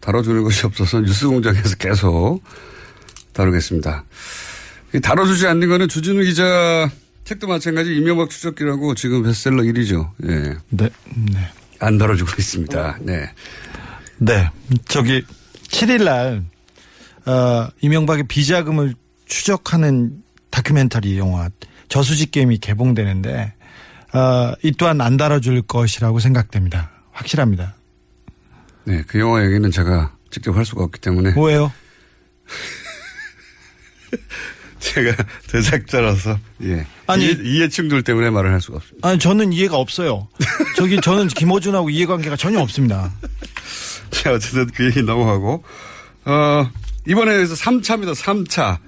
[0.00, 2.40] 다뤄주는 것이 없어서 뉴스 공장에서 계속
[3.32, 4.04] 다루겠습니다.
[4.94, 6.88] 이 다뤄주지 않는 거는 주진우 기자
[7.24, 10.10] 책도 마찬가지 이명박 추적기라고 지금 베스트셀러 1위죠.
[10.28, 10.56] 예.
[10.70, 10.90] 네,
[11.32, 11.50] 네.
[11.80, 12.98] 안 다뤄주고 있습니다.
[13.02, 13.30] 네.
[14.18, 14.50] 네.
[14.86, 15.24] 저기
[15.68, 16.44] 7일 날
[17.26, 18.94] 어, 이명박의 비자금을
[19.26, 21.50] 추적하는 다큐멘터리 영화
[21.88, 23.52] 저수지 게임이 개봉되는데
[24.14, 26.90] 어, 이 또한 안 달아줄 것이라고 생각됩니다.
[27.12, 27.74] 확실합니다.
[28.84, 31.32] 네, 그 영화 얘기는 제가 직접 할 수가 없기 때문에.
[31.32, 31.72] 뭐예요?
[34.78, 35.14] 제가
[35.48, 36.86] 제작자라서 예.
[37.06, 39.08] 아니 이해, 이해 충돌 때문에 말을 할 수가 없습니다.
[39.08, 40.28] 아니 저는 이해가 없어요.
[40.76, 43.12] 저기 저는 김호준하고 이해관계가 전혀 없습니다.
[44.10, 45.64] 자, 어쨌든 그 얘기 넘어가고
[46.24, 46.70] 어,
[47.06, 48.14] 이번에서 3차입니다.
[48.14, 48.78] 3차.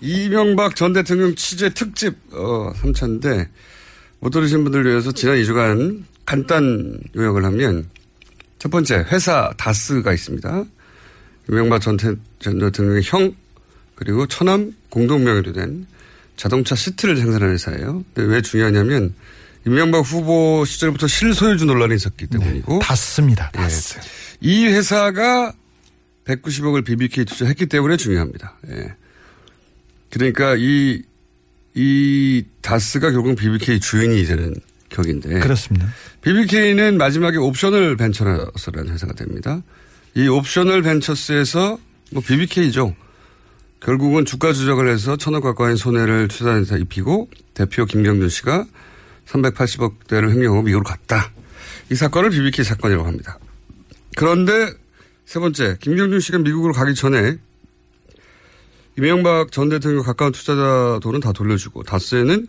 [0.00, 3.48] 이명박 전 대통령 취재 특집 어, 3차인데
[4.20, 7.88] 못 들으신 분들 위해서 지난 2주간 간단 요약을 하면
[8.58, 10.64] 첫 번째 회사 다스가 있습니다.
[11.48, 13.34] 이명박 전, 대, 전 대통령의 형
[13.94, 15.86] 그리고 처남 공동명의로 된
[16.36, 18.04] 자동차 시트를 생산하는 회사예요.
[18.12, 19.14] 근데 왜 중요하냐면
[19.66, 23.50] 이명박 후보 시절부터 실소유주 논란이 있었기 때문이고 네, 다스입니다.
[23.50, 23.98] 다스.
[23.98, 24.02] 예.
[24.40, 25.52] 이 회사가
[26.26, 28.58] 190억을 BBK 투자했기 때문에 중요합니다.
[28.70, 28.94] 예.
[30.10, 31.02] 그러니까 이,
[31.74, 34.54] 이 다스가 결국 BBK 주인이 되는
[34.90, 35.40] 격인데.
[35.40, 35.88] 그렇습니다.
[36.20, 39.62] BBK는 마지막에 옵셔널 벤처스라는 회사가 됩니다.
[40.14, 41.78] 이 옵셔널 벤처스에서
[42.12, 42.94] 뭐 BBK죠.
[43.84, 48.64] 결국은 주가 조작을 해서 천억 가까이 손해를 투자한테 입히고 대표 김경준 씨가
[49.26, 51.30] 380억 대를 횡령하고 미국으로 갔다.
[51.92, 53.38] 이 사건을 BBK 사건이라고 합니다.
[54.16, 54.72] 그런데
[55.26, 57.36] 세 번째, 김경준 씨가 미국으로 가기 전에
[58.96, 62.48] 이명박 전 대통령 가까운 투자자 돈은 다 돌려주고 다스에는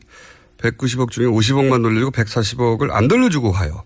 [0.60, 3.84] 190억 중에 50억만 돌려주고 140억을 안 돌려주고 가요.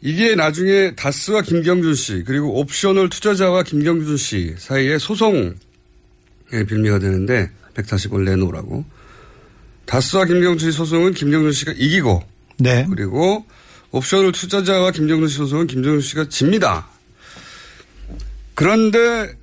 [0.00, 5.54] 이게 나중에 다스와 김경준 씨 그리고 옵셔널 투자자와 김경준 씨 사이에 소송의
[6.62, 8.84] 빌미가 되는데 140억을 내놓으라고.
[9.86, 12.22] 다스와 김경준 씨 소송은 김경준 씨가 이기고
[12.58, 12.86] 네.
[12.88, 13.44] 그리고
[13.90, 16.88] 옵셔널 투자자와 김정준 씨 소송은 김정준 씨가 집니다.
[18.54, 19.36] 그런데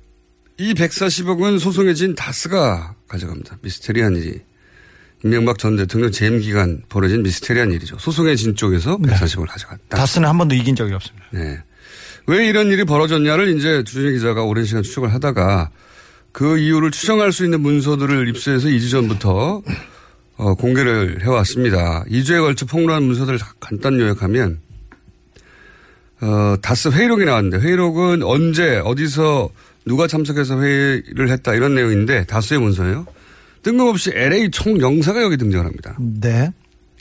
[0.58, 3.58] 이 140억은 소송에 진 다스가 가져갑니다.
[3.62, 4.40] 미스테리한 일이.
[5.24, 7.96] 이명박 전 대통령 재임 기간 벌어진 미스테리한 일이죠.
[7.98, 9.96] 소송에 진 쪽에서 140억을 가져갔다.
[9.96, 11.26] 다스는 한 번도 이긴 적이 없습니다.
[11.32, 11.60] 네.
[12.26, 15.70] 왜 이런 일이 벌어졌냐를 이제 주진 기자가 오랜 시간 추적을 하다가
[16.32, 19.62] 그 이유를 추정할 수 있는 문서들을 입수해서 2주 전부터
[20.36, 22.04] 어, 공개를 해왔습니다.
[22.04, 24.60] 2주에 걸쳐 폭로한 문서들을 간단 요약하면
[26.22, 29.50] 어, 다스 회의록이 나왔는데 회의록은 언제 어디서
[29.84, 33.06] 누가 참석해서 회의를 했다 이런 내용인데 다스의 문서예요.
[33.62, 35.96] 뜬금없이 LA 총영사가 여기 등장을 합니다.
[36.00, 36.50] 네.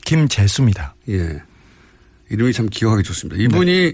[0.04, 0.96] 김재수입니다.
[1.10, 1.42] 예.
[2.30, 3.42] 이름이 참 기억하기 좋습니다.
[3.42, 3.94] 이분이 네.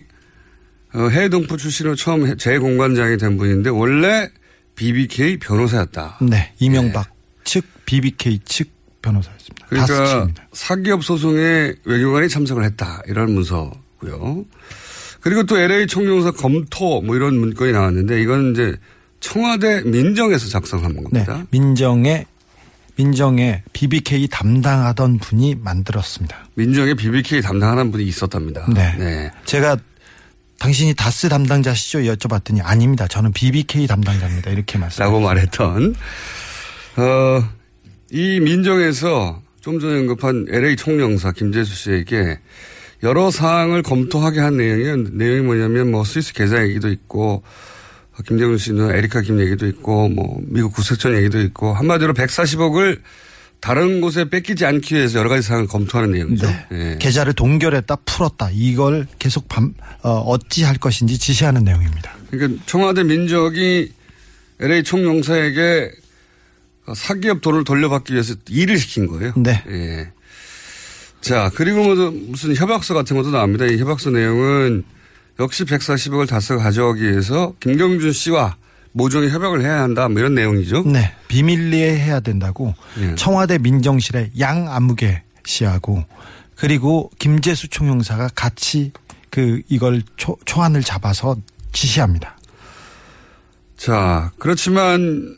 [0.94, 4.30] 어, 해외 동포 출신으로 처음 재공관장이 된 분인데 원래
[4.78, 6.20] BBK 변호사였다.
[6.22, 6.54] 네.
[6.60, 7.14] 이명박 네.
[7.44, 8.70] 측 BBK 측
[9.02, 9.68] 변호사였습니다.
[9.68, 13.02] 그러니까 사기업 소송에 외교관이 참석을 했다.
[13.08, 14.46] 이런 문서고요.
[15.20, 18.78] 그리고 또 LA 총영사 검토 뭐 이런 문건이 나왔는데 이건 이제
[19.20, 21.38] 청와대 민정에서 작성한 겁니다.
[21.38, 21.44] 네.
[21.50, 22.26] 민정의
[22.96, 26.48] 민정의 BBK 담당하던 분이 만들었습니다.
[26.56, 28.66] 민정의 BBK 담당하는 분이 있었답니다.
[28.74, 29.32] 네.
[29.46, 29.78] 제가
[30.60, 32.00] 당신이 다스 담당자시죠?
[32.00, 33.08] 여쭤봤더니 아닙니다.
[33.08, 34.52] 저는 BBK 담당자입니다.
[34.52, 35.04] 이렇게 말씀.
[35.04, 35.96] 라고 말했던,
[36.98, 37.50] 어,
[38.12, 42.40] 이 민정에서 좀 전에 언급한 LA 총영사 김재수 씨에게
[43.04, 47.44] 여러 사항을 검토하게 한 내용이, 내용이 뭐냐면 뭐 스위스 계좌 얘기도 있고,
[48.26, 53.00] 김정은 씨는 에리카 김 얘기도 있고, 뭐 미국 구색전 얘기도 있고, 한마디로 140억을
[53.60, 56.48] 다른 곳에 뺏기지 않기 위해서 여러 가지 사항을 검토하는 내용이죠.
[56.72, 56.98] 예.
[57.00, 62.16] 계좌를 동결했다 풀었다 이걸 계속 밤, 어, 어찌할 것인지 지시하는 내용입니다.
[62.30, 63.90] 그러니까 청와대 민정이
[64.60, 65.92] LA 총영사에게
[66.96, 69.34] 사기업 돈을 돌려받기 위해서 일을 시킨 거예요.
[69.36, 69.64] 네.
[69.68, 70.12] 예.
[71.22, 73.66] 자, 그리고 뭐 무슨 협약서 같은 것도 나옵니다.
[73.66, 74.84] 이 협약서 내용은
[75.40, 78.56] 역시 140억을 다스 가져가기 위해서 김경준 씨와
[78.98, 80.10] 모종의 협약을 해야 한다.
[80.10, 80.84] 뭐 이런 내용이죠.
[80.84, 81.14] 네.
[81.28, 83.16] 비밀리에 해야 된다고 예.
[83.16, 86.04] 청와대 민정실의 양아무개 씨하고
[86.56, 88.92] 그리고 김재수 총영사가 같이
[89.30, 91.38] 그 이걸 초, 초안을 잡아서
[91.72, 92.36] 지시합니다.
[93.78, 95.38] 자, 그렇지만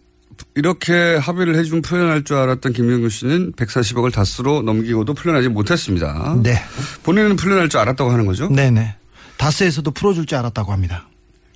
[0.55, 6.37] 이렇게 합의를 해준 풀려날 줄 알았던 김영균 씨는 140억을 다스로 넘기고도 풀려나지 못했습니다.
[6.41, 6.55] 네.
[7.03, 8.47] 본인은 풀려날 줄 알았다고 하는 거죠?
[8.47, 8.95] 네네.
[9.35, 11.09] 다스에서도 풀어줄 줄 알았다고 합니다.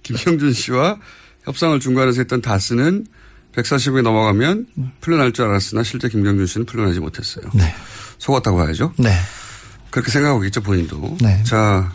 [0.04, 0.98] 김경준 씨와
[1.44, 3.06] 협상을 중간에서 했던 다스는
[3.54, 4.68] 140억이 넘어가면
[5.02, 7.50] 풀려날 줄 알았으나 실제 김경준 씨는 풀려나지 못했어요.
[7.54, 7.74] 네.
[8.18, 8.94] 속았다고 봐야죠.
[8.98, 9.12] 네.
[9.92, 11.18] 그렇게 생각하고 있죠, 본인도.
[11.22, 11.44] 네.
[11.44, 11.94] 자,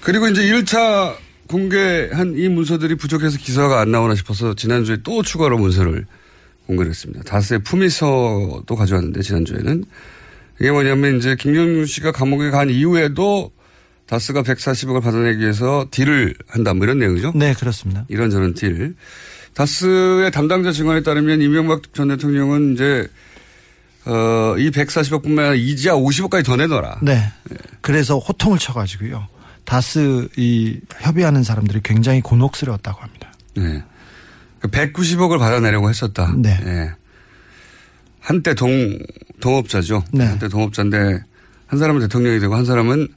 [0.00, 1.14] 그리고 이제 1차
[1.46, 6.06] 공개한 이 문서들이 부족해서 기사가 안 나오나 싶어서 지난주에 또 추가로 문서를
[6.66, 7.22] 공개를 했습니다.
[7.24, 9.84] 다스의 품위서도 가져왔는데, 지난주에는.
[10.60, 13.52] 이게 뭐냐면 이제 김경준 씨가 감옥에 간 이후에도
[14.08, 17.32] 다스가 140억을 받아내기 위해서 딜을 한다, 뭐 이런 내용이죠.
[17.34, 18.06] 네, 그렇습니다.
[18.08, 18.94] 이런저런 딜.
[19.52, 23.06] 다스의 담당자 증언에 따르면 이명박 전 대통령은 이제
[24.06, 27.00] 어, 이 140억뿐만 아니라 이자 50억까지 더 내놔라.
[27.02, 27.30] 네.
[27.82, 29.28] 그래서 호통을 쳐가지고요.
[29.64, 33.30] 다스 이 협의하는 사람들이 굉장히 곤혹스러웠다고 합니다.
[33.54, 33.82] 네.
[34.62, 36.32] 190억을 받아내려고 했었다.
[36.38, 36.58] 네.
[36.64, 36.90] 예.
[38.20, 38.98] 한때 동,
[39.40, 40.02] 동업자죠.
[40.12, 40.24] 네.
[40.24, 41.20] 한때 동업자인데
[41.66, 43.08] 한 사람은 대통령이 되고 한 사람은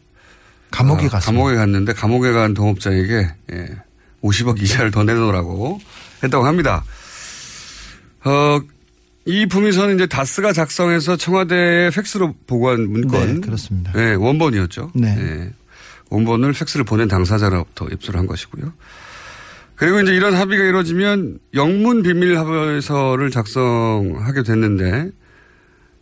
[0.72, 1.20] 감옥에 어, 갔습니다.
[1.20, 3.70] 감옥에 갔는데 감옥에 간 동업자에게 예,
[4.24, 5.80] 50억 이자를 더 내놓으라고
[6.24, 6.84] 했다고 합니다.
[8.24, 8.60] 어,
[9.26, 13.36] 이 품위서는 이제 다스가 작성해서 청와대에 팩스로 보고한 문건.
[13.36, 13.92] 네, 그렇습니다.
[13.96, 14.92] 예, 원본이었죠.
[14.96, 15.16] 네.
[15.20, 15.54] 예.
[16.10, 18.74] 원본을 팩스를 보낸 당사자로부터 입수를 한 것이고요.
[19.76, 25.10] 그리고 이제 이런 합의가 이루어지면 영문 비밀 합의서를 작성하게 됐는데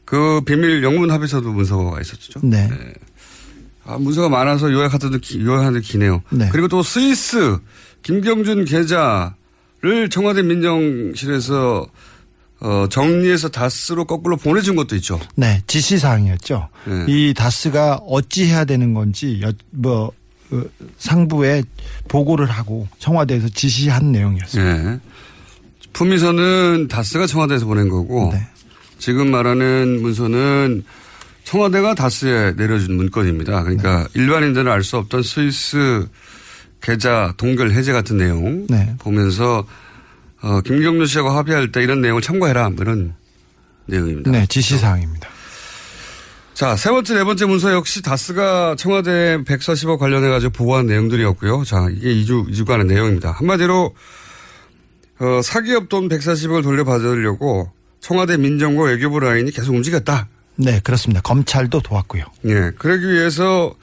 [0.04, 2.40] 그 비밀 영문 합의서도 문서가 있었죠.
[2.44, 2.68] 네.
[3.90, 6.22] 아, 문서가 많아서 요약하던데 기, 요약하는데 기네요.
[6.30, 6.48] 네.
[6.52, 7.58] 그리고 또 스위스
[8.04, 11.88] 김경준 계좌를 청와대 민정실에서
[12.62, 15.20] 어, 정리해서 다스로 거꾸로 보내준 것도 있죠.
[15.36, 16.70] 네, 지시사항이었죠.
[16.86, 17.06] 네.
[17.08, 20.12] 이 다스가 어찌 해야 되는 건지 여, 뭐
[20.52, 20.62] 어,
[21.00, 21.64] 상부에
[22.08, 24.64] 보고를 하고 청와대에서 지시한 내용이었어요.
[24.64, 25.00] 예.
[25.94, 28.46] 품위서는 다스가 청와대에서 보낸 거고 네.
[29.00, 30.84] 지금 말하는 문서는
[31.50, 33.64] 청와대가 다스에 내려준 문건입니다.
[33.64, 34.22] 그러니까 네.
[34.22, 36.08] 일반인들은 알 수 없던 스위스
[36.80, 38.94] 계좌 동결 해제 같은 내용 네.
[39.00, 39.66] 보면서
[40.44, 43.16] 어, 김경준 씨하고 합의할 때 이런 내용을 참고해라 뭐 이런
[43.88, 44.30] 내용입니다.
[44.30, 45.28] 네, 지시사항입니다.
[46.54, 51.64] 자, 세 번째, 네 번째 문서 역시 다스가 청와대 140억 관련해가지고 보고한 내용들이었고요.
[51.64, 53.32] 자, 이게 2주, 2주간의 내용입니다.
[53.32, 53.96] 한마디로,
[55.20, 60.28] 어, 사기업 돈 140억을 돌려받으려고 청와대 민정과 외교부 라인이 계속 움직였다.
[60.60, 61.22] 네, 그렇습니다.
[61.22, 62.26] 검찰도 도왔고요.
[62.46, 62.72] 예.
[62.78, 63.74] 그러기 위해서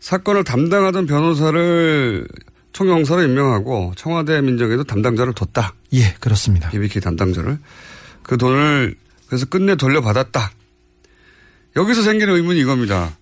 [0.00, 2.26] 사건을 담당하던 변호사를
[2.72, 5.74] 총영사로 임명하고 청와대 민정에도 담당자를 뒀다.
[5.94, 6.70] 예, 그렇습니다.
[6.70, 7.58] BBK 담당자를.
[8.24, 8.96] 그 돈을
[9.28, 10.50] 그래서 끝내 돌려받았다.
[11.76, 13.16] 여기서 생기는 의문이 이겁니다.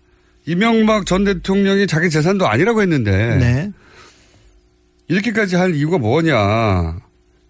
[0.46, 3.72] 이명박 전 대통령이 자기 재산도 아니라고 했는데 네.
[5.08, 6.98] 이렇게까지 할 이유가 뭐냐.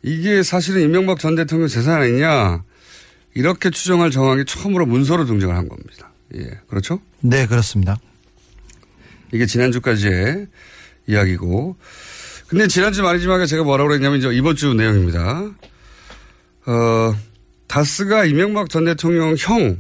[0.03, 2.65] 이게 사실은 이명박 전 대통령 재산 아니냐.
[3.35, 6.13] 이렇게 추정할 정황이 처음으로 문서로 등장을 한 겁니다.
[6.35, 6.59] 예.
[6.69, 7.01] 그렇죠?
[7.21, 7.99] 네, 그렇습니다.
[9.33, 10.47] 이게 지난주까지의
[11.07, 11.77] 이야기고.
[12.49, 15.51] 근데 지난주 말이지만 제가 뭐라고 그랬냐면 이제 이번 주 내용입니다.
[16.67, 17.15] 어,
[17.69, 19.79] 다스가 이명박 전 대통령 형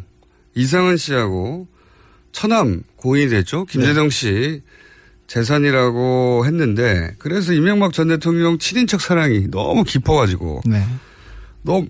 [0.54, 1.66] 이상은 씨하고
[2.32, 3.64] 처남 고인이 됐죠.
[3.64, 4.62] 김재동 씨
[5.26, 10.84] 재산이라고 했는데 그래서 이명박 전 대통령 친인척 사랑이 너무 깊어가지고 네.
[11.62, 11.84] 너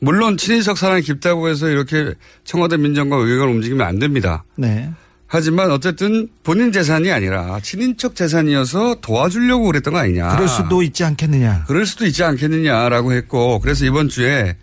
[0.00, 4.44] 물론 친인척 사랑이 깊다고 해서 이렇게 청와대 민정과 외교관을 움직이면 안 됩니다.
[4.56, 4.90] 네.
[5.26, 10.28] 하지만 어쨌든 본인 재산이 아니라 친인척 재산이어서 도와주려고 그랬던 거 아니냐.
[10.30, 11.64] 그럴 수도 있지 않겠느냐.
[11.66, 14.56] 그럴 수도 있지 않겠느냐라고 했고 그래서 이번 주에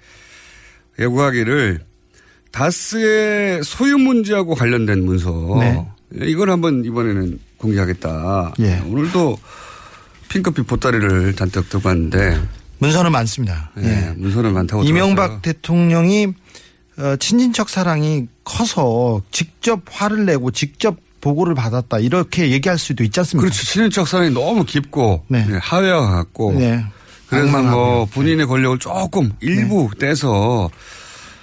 [0.99, 1.81] 요구하기를
[2.51, 5.85] 다스의 소유 문제하고 관련된 문서 네.
[6.13, 8.53] 이걸 한번 이번에는 공개하겠다.
[8.59, 8.81] 예.
[8.87, 9.37] 오늘도
[10.29, 12.41] 핑크빛 보따리를 잔뜩 들고 왔는데
[12.79, 13.71] 문서는 많습니다.
[13.79, 14.13] 예, 예.
[14.17, 16.33] 문서는 많다고 이명박 대통령이
[16.97, 23.47] 어, 친인척 사랑이 커서 직접 화를 내고 직접 보고를 받았다 이렇게 얘기할 수도 있지 않습니까?
[23.49, 23.65] 그렇죠.
[23.65, 26.85] 친인척 사랑이 너무 깊고 예, 하회와 같고 네.
[27.27, 28.05] 그래서 뭐 악망하고요.
[28.13, 30.69] 본인의 권력을 조금 일부 떼서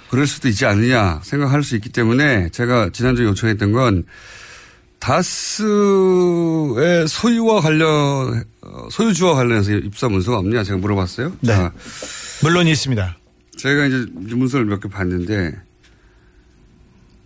[0.09, 4.03] 그럴 수도 있지 않느냐 생각할 수 있기 때문에 제가 지난주에 요청했던 건
[6.03, 11.33] 다스의 소유와 관련 어, 소유주와 관련해서 입사 문서가 없냐 제가 물어봤어요.
[11.41, 11.47] 네.
[11.53, 11.73] 자,
[12.41, 13.17] 물론 있습니다.
[13.57, 15.51] 제가 이제 문서를 몇 개 봤는데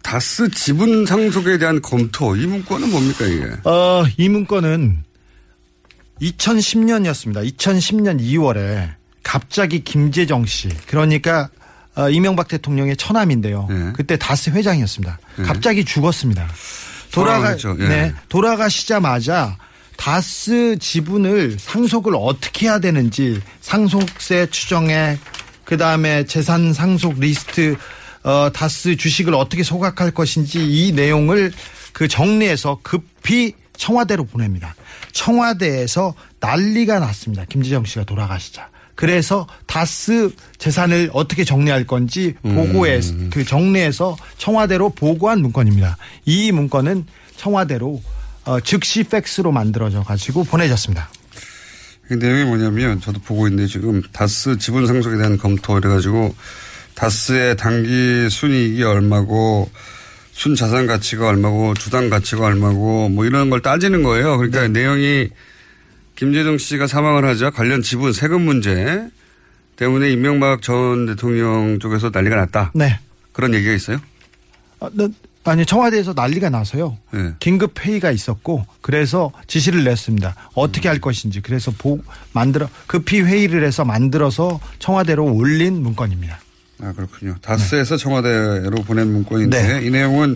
[0.02, 3.46] 다스 지분 상속에 대한 검토 이 문건은 뭡니까 이게?
[3.64, 5.04] 어, 이 문건은
[6.22, 7.48] 2010년이었습니다.
[7.58, 8.90] 2010년 2월에
[9.24, 11.50] 갑자기 김재정 씨, 그러니까
[11.96, 13.68] 어, 이명박 대통령의 처남인데요.
[13.96, 15.20] 그때 다스 회장이었습니다.
[15.44, 16.48] 갑자기 죽었습니다.
[17.18, 17.58] 돌아가, 네.
[17.58, 17.78] 돌아가셨죠.
[17.80, 17.88] 예.
[17.88, 19.58] 네, 돌아가시자마자
[19.98, 25.20] 다스 지분을 상속을 어떻게 해야 되는지 상속세 추정액,
[25.66, 27.76] 그 다음에 재산 상속 리스트,
[28.24, 31.52] 어, 다스 주식을 어떻게 소각할 것인지 이 내용을
[31.94, 34.76] 그 정리해서 급히 청와대로 보냅니다.
[35.14, 37.46] 청와대에서 난리가 났습니다.
[37.46, 38.70] 김지정 씨가 돌아가시자.
[38.98, 43.00] 그래서 다스 재산을 어떻게 정리할 건지 보고해
[43.32, 45.98] 그 정리해서 청와대로 보고한 문건입니다.
[46.26, 47.06] 이 문건은
[47.38, 48.02] 청와대로
[48.46, 51.10] 어, 즉시 팩스로 만들어져 가지고 보내졌습니다.
[52.08, 56.34] 그 내용이 뭐냐면 저도 보고 있는데 지금 다스 지분 상속에 대한 검토 이래가지고
[56.96, 59.70] 다스의 단기 순이익이 얼마고
[60.32, 64.38] 순 자산 가치가 얼마고 주당 가치가 얼마고 뭐 이런 걸 따지는 거예요.
[64.38, 65.30] 그러니까 내용이
[66.18, 69.08] 김재정 씨가 사망을 하자 관련 지분 세금 문제
[69.76, 72.72] 때문에 이명박 전 대통령 쪽에서 난리가 났다.
[72.74, 73.00] 네.
[73.32, 74.00] 그런 얘기가 있어요?
[74.80, 75.08] 아, 네,
[75.44, 76.98] 아니 청와대에서 난리가 나서요.
[77.12, 77.34] 네.
[77.40, 80.36] 긴급 회의가 있었고 그래서 지시를 냈습니다.
[80.56, 82.02] 어떻게 할 것인지 그래서 보
[82.34, 86.40] 만들어 급히 회의를 해서 만들어서 청와대로 올린 문건입니다.
[86.82, 87.36] 아 그렇군요.
[87.44, 90.36] 다스에서 청와대로 보낸 문건인데 이 내용은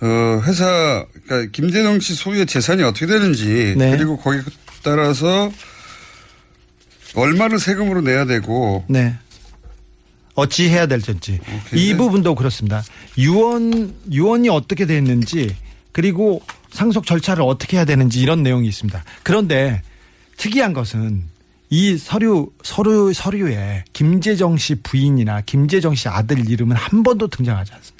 [0.00, 3.90] 어, 회사 그러니까 김재동 씨 소유의 재산이 어떻게 되는지 네.
[3.90, 4.42] 그리고 거기에
[4.82, 5.50] 따라서
[7.14, 9.16] 얼마를 세금으로 내야 되고 네.
[10.34, 11.40] 어찌 해야 될지
[11.72, 12.84] 이 부분도 그렇습니다.
[13.16, 15.56] 유언 유언이 어떻게 됐는지
[15.92, 19.02] 그리고 상속 절차를 어떻게 해야 되는지 이런 내용이 있습니다.
[19.22, 19.80] 그런데
[20.36, 21.24] 특이한 것은
[21.70, 27.95] 이 서류 서류 서류에 김재정 씨 부인이나 김재정 씨 아들 이름은 한 번도 등장하지 않습니다.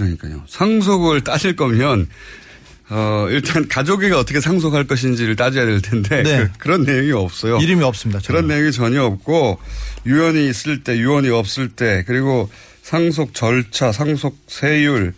[0.00, 0.42] 그러니까요.
[0.48, 2.08] 상속을 따질 거면
[2.88, 6.48] 어, 일단 가족에게 어떻게 상속할 것인지를 따져야 될 텐데 네.
[6.58, 7.58] 그, 런 내용이 없어요.
[7.58, 8.20] 이름이 없습니다.
[8.26, 9.58] 그런 내용이 전혀 없고
[10.06, 12.50] 유언이 있을 때 유언이 없을 때 그리고
[12.82, 15.14] 상속 절차, 상속 세율,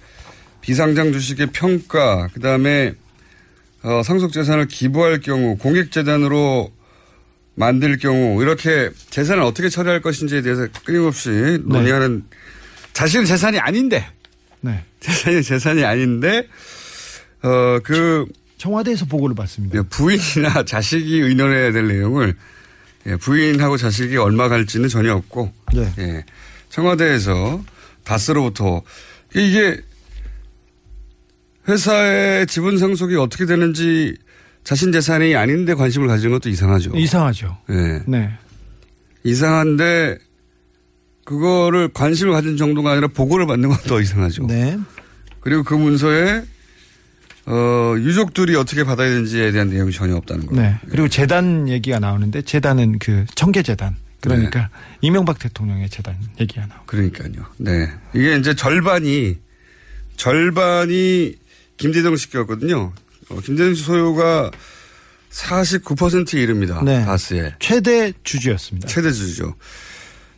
[0.60, 2.92] 비상장 주식의 평가, 그 다음에
[3.82, 6.72] 어, 상속 재산을 기부할 경우 공익 재단으로
[7.54, 12.24] 만들 경우 이렇게 재산을 어떻게 처리할 것인지에 대해서 끊임없이 논의하는
[12.92, 14.06] 자신은 재산이 아닌데
[14.62, 14.84] 네.
[15.00, 16.48] 재산이 재산이 아닌데
[17.42, 18.26] 어 그
[18.58, 19.82] 청와대에서 보고를 받습니다.
[19.82, 22.36] 부인이나 자식이 의논해야 될 내용을
[23.06, 25.92] 예, 부인하고 자식이 얼마 갈지는 전혀 없고 네.
[25.98, 26.24] 예,
[26.68, 27.64] 청와대에서
[28.04, 28.82] 다스로부터
[29.34, 29.80] 이게
[31.68, 34.16] 회사의 지분 상속이 어떻게 되는지
[34.62, 36.92] 자신 재산이 아닌데 관심을 가지는 것도 이상하죠.
[36.94, 37.58] 이상하죠.
[37.70, 38.02] 예.
[38.06, 38.30] 네.
[39.24, 40.18] 이상한데
[41.24, 44.46] 그거를 관심을 가진 정도가 아니라 보고를 받는 건 더 이상하죠.
[44.46, 44.78] 네.
[45.40, 46.44] 그리고 그 문서에
[47.46, 50.62] 어, 유족들이 어떻게 받아야 되는지에 대한 내용이 전혀 없다는 거예요.
[50.62, 50.78] 네.
[50.90, 53.96] 그리고 재단 얘기가 나오는데 재단은 그 청계 재단.
[54.20, 54.70] 그러니까
[55.00, 56.84] 이명박 대통령의 재단 얘기가 나오고.
[56.86, 57.44] 그러니까요.
[57.56, 57.90] 네.
[58.14, 59.36] 이게 이제 절반이
[60.16, 61.34] 절반이
[61.76, 62.92] 김재정 씨 거거든요.
[63.30, 64.50] 어, 씨 소유가
[65.32, 66.80] 49%에 이릅니다.
[66.84, 67.04] 네.
[67.04, 67.54] 다스에.
[67.58, 68.86] 최대 주주였습니다.
[68.86, 69.56] 최대 주주죠.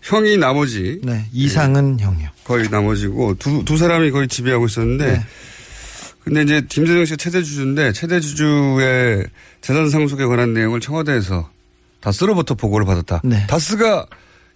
[0.05, 1.01] 형이 나머지.
[1.03, 1.25] 네.
[1.33, 2.29] 이상은 형이요.
[2.45, 5.21] 거의 나머지고 두, 두 사람이 거의 지배하고 있었는데 네.
[6.23, 9.25] 근데 이제 김재정 씨가 최대 주주인데 최대 주주의
[9.63, 11.51] 재산 상속에 관한 내용을 청와대에서
[12.01, 13.23] 다스로부터 보고를 받았다.
[13.25, 13.47] 네.
[13.47, 14.07] 다스가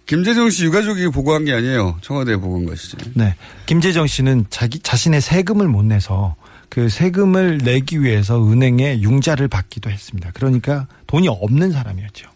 [0.05, 1.97] 김재정 씨 유가족이 보고한 게 아니에요.
[2.01, 2.97] 청와대에 보고한 것이지.
[3.15, 3.35] 네.
[3.65, 6.35] 김재정 씨는 자기 자신의 세금을 못 내서
[6.69, 10.29] 그 세금을 내기 위해서 은행에 융자를 받기도 했습니다.
[10.33, 12.29] 그러니까 돈이 없는 사람이었죠.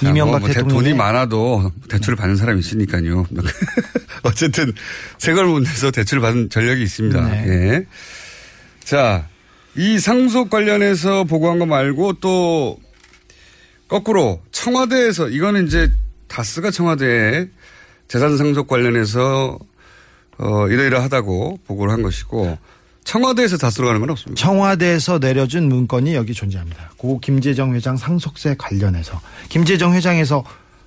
[0.00, 3.26] 자, 이명박 뭐, 뭐 대- 대통령이 돈이 많아도 대출을 받는 사람이 있으니까요.
[4.24, 4.72] 어쨌든
[5.18, 7.28] 세금을 못 내서 대출을 받은 전력이 있습니다.
[7.28, 7.46] 네.
[7.48, 7.86] 예.
[8.84, 9.26] 자,
[9.76, 12.78] 이 상속 관련해서 보고한 거 말고 또
[13.88, 15.90] 거꾸로 청와대에서 이거는 이제
[16.28, 17.46] 다스가 청와대에
[18.08, 19.58] 재산 상속 관련해서
[20.38, 22.56] 어, 이러이러하다고 보고를 한 것이고
[23.10, 24.40] 청와대에서 다스러 가는 건 없습니다.
[24.40, 26.92] 청와대에서 내려준 문건이 여기 존재합니다.
[26.96, 30.44] 고 김재정 회장 상속세 관련해서 김재정 회장에서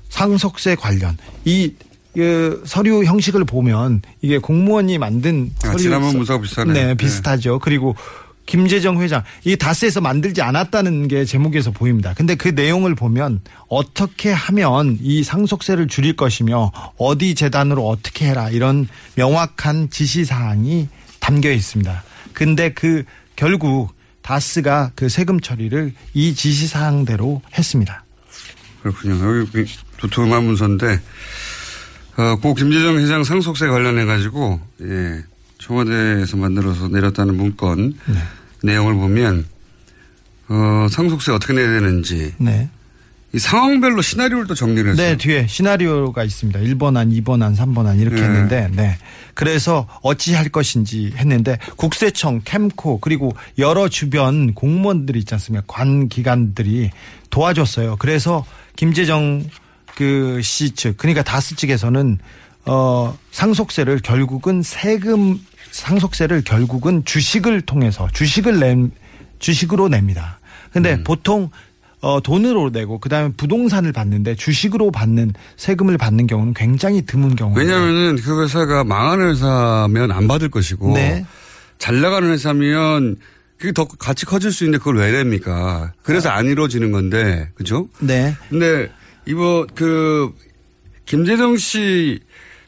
[0.08, 1.74] 상속세 관련 이
[2.14, 6.74] 그, 서류 형식을 보면 이게 공무원이 만든 아, 서류 지난번 문서가 비슷하네요.
[6.74, 6.96] 네, 네.
[6.96, 7.60] 비슷하죠.
[7.60, 7.94] 그리고
[8.46, 12.14] 김재정 회장 이 다스에서 만들지 않았다는 게 제목에서 보입니다.
[12.14, 18.88] 근데 그 내용을 보면 어떻게 하면 이 상속세를 줄일 것이며 어디 재단으로 어떻게 해라 이런
[19.16, 20.88] 명확한 지시 사항이
[21.20, 22.04] 담겨 있습니다.
[22.34, 23.04] 근데 그
[23.36, 28.04] 결국 다스가 그 세금 처리를 이 지시 사항대로 했습니다.
[28.82, 29.40] 그렇군요.
[29.40, 29.66] 여기
[29.98, 31.00] 두툼한 문서인데
[32.18, 35.24] 어, 고 김재정 회장 상속세 관련해 가지고 예,
[35.58, 38.16] 청와대에서 만들어서 내렸다는 문건 네.
[38.64, 39.46] 내용을 보면
[40.50, 42.70] 어, 상속세 어떻게 내야 되는지 네.
[43.36, 45.10] 이 상황별로 시나리오를 또 정리를 했어요.
[45.10, 46.60] 네, 뒤에 시나리오가 있습니다.
[46.60, 48.22] 1번 안, 2번 안, 3번 안 이렇게 네.
[48.22, 48.98] 했는데, 네.
[49.34, 55.66] 그래서 어찌 할 것인지 했는데, 국세청, 캠코, 그리고 여러 주변 공무원들이 있지 않습니까?
[55.68, 56.92] 관 기관들이
[57.32, 57.96] 도와줬어요.
[57.98, 59.44] 그래서 김재정
[59.96, 62.20] 그 씨 측, 그러니까 다스 측에서는
[62.66, 65.40] 어, 상속세를 결국은 세금,
[65.72, 68.92] 상속세를 결국은 주식을 통해서 주식을 낸,
[69.40, 70.40] 주식으로 냅니다.
[70.72, 71.04] 근데 음.
[71.04, 71.50] 보통
[72.04, 77.58] 어, 돈으로 내고 그다음에 부동산을 받는데 주식으로 받는 세금을 받는 경우는 굉장히 드문 경우예요.
[77.58, 81.26] 왜냐하면은 그 회사가 망하는 회사면 안 받을 것이고 네.
[81.78, 83.16] 잘 나가는 회사면
[83.58, 85.94] 그게 더 같이 커질 수 있는데 그걸 왜 냅니까?
[86.04, 87.88] 그래서 안 이루어지는 건데 그죠?
[88.00, 88.36] 네.
[88.50, 88.92] 근데
[89.26, 90.34] 이번 그
[91.06, 92.20] 김재정 씨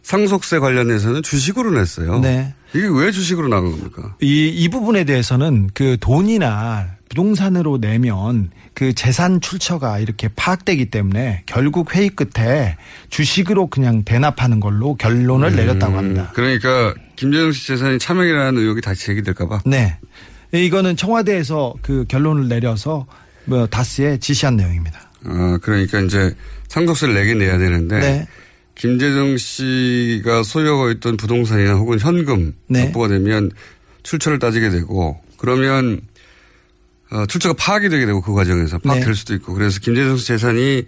[0.01, 2.21] 상속세 관련해서는 주식으로 냈어요.
[2.21, 2.53] 네.
[2.73, 4.15] 이게 왜 주식으로 나간 겁니까?
[4.21, 11.95] 이, 이 부분에 대해서는 그 돈이나 부동산으로 내면 그 재산 출처가 이렇게 파악되기 때문에 결국
[11.95, 12.75] 회의 끝에
[13.09, 16.31] 주식으로 그냥 대납하는 걸로 결론을 내렸다고 합니다.
[16.35, 19.61] 그러니까 김재정 씨 재산이 차명이라는 의혹이 다시 제기될까봐.
[19.65, 19.97] 네.
[20.51, 23.07] 이거는 청와대에서 그 결론을 내려서
[23.45, 25.09] 뭐 다스에 지시한 내용입니다.
[25.23, 26.35] 아, 그러니까 이제
[26.67, 28.27] 상속세를 내긴 내야 되는데 네.
[28.75, 32.83] 김재정 씨가 소유하고 있던 부동산이나 혹은 현금 네.
[32.83, 33.51] 확보가 되면
[34.03, 36.01] 출처를 따지게 되고 그러면
[37.15, 39.13] 어, 출처가 파악이 되게 되고 그 과정에서 파악될 네.
[39.13, 40.83] 수도 있고 그래서 김재정 씨 재산이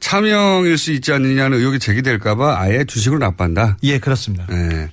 [0.00, 3.76] 차명일 수 있지 않느냐는 의혹이 제기될까봐 아예 주식으로 납부한다.
[3.82, 4.46] 예, 그렇습니다.
[4.48, 4.88] 네.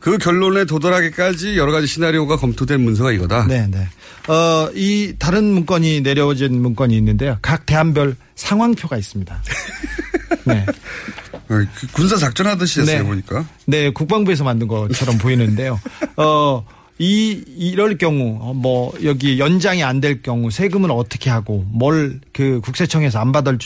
[0.00, 3.46] 그 결론에 도달하기까지 여러 가지 시나리오가 검토된 문서가 이거다.
[3.46, 3.88] 네, 네.
[4.32, 7.38] 어, 이 다른 문건이 내려진 문건이 있는데요.
[7.42, 9.42] 각 대안별 상황표가 있습니다.
[10.44, 10.66] 네.
[11.46, 13.08] 그 군사 작전하듯이 했어요 네.
[13.08, 13.44] 보니까.
[13.66, 15.80] 네, 국방부에서 만든 것처럼 보이는데요.
[16.16, 16.64] 어,
[17.00, 22.60] 이, 이럴 경우, 어, 뭐, 여기 연장이 안 될 경우 세금을 어떻게 하고, 뭘 그
[22.62, 23.58] 국세청에서 안 받을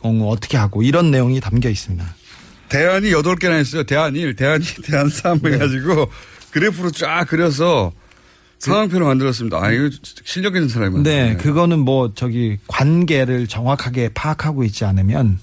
[0.00, 2.04] 경우 어떻게 하고, 이런 내용이 담겨 있습니다.
[2.68, 3.84] 대안이 8개나 있어요.
[3.84, 5.52] 대안 1, 대안 2, 대안 3 네.
[5.52, 6.08] 해가지고
[6.50, 7.92] 그래프로 쫙 그려서
[8.60, 9.56] 상황표를 만들었습니다.
[9.60, 9.88] 아, 이거
[10.24, 11.28] 실력 있는 사람이 많네.
[11.30, 15.38] 네, 그거는 뭐, 저기, 관계를 정확하게 파악하고 있지 않으면,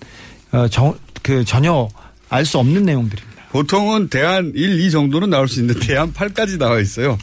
[0.51, 1.87] 어, 정, 그 전혀
[2.29, 3.26] 알 수 없는 내용들입니다.
[3.51, 7.17] 보통은 대안 1, 2 정도는 나올 수 있는데 대안 8까지 나와 있어요.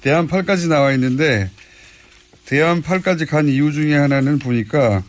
[0.00, 1.50] 대안 8까지 나와 있는데
[2.46, 5.02] 대안 8까지 간 이유 중에 하나는 보니까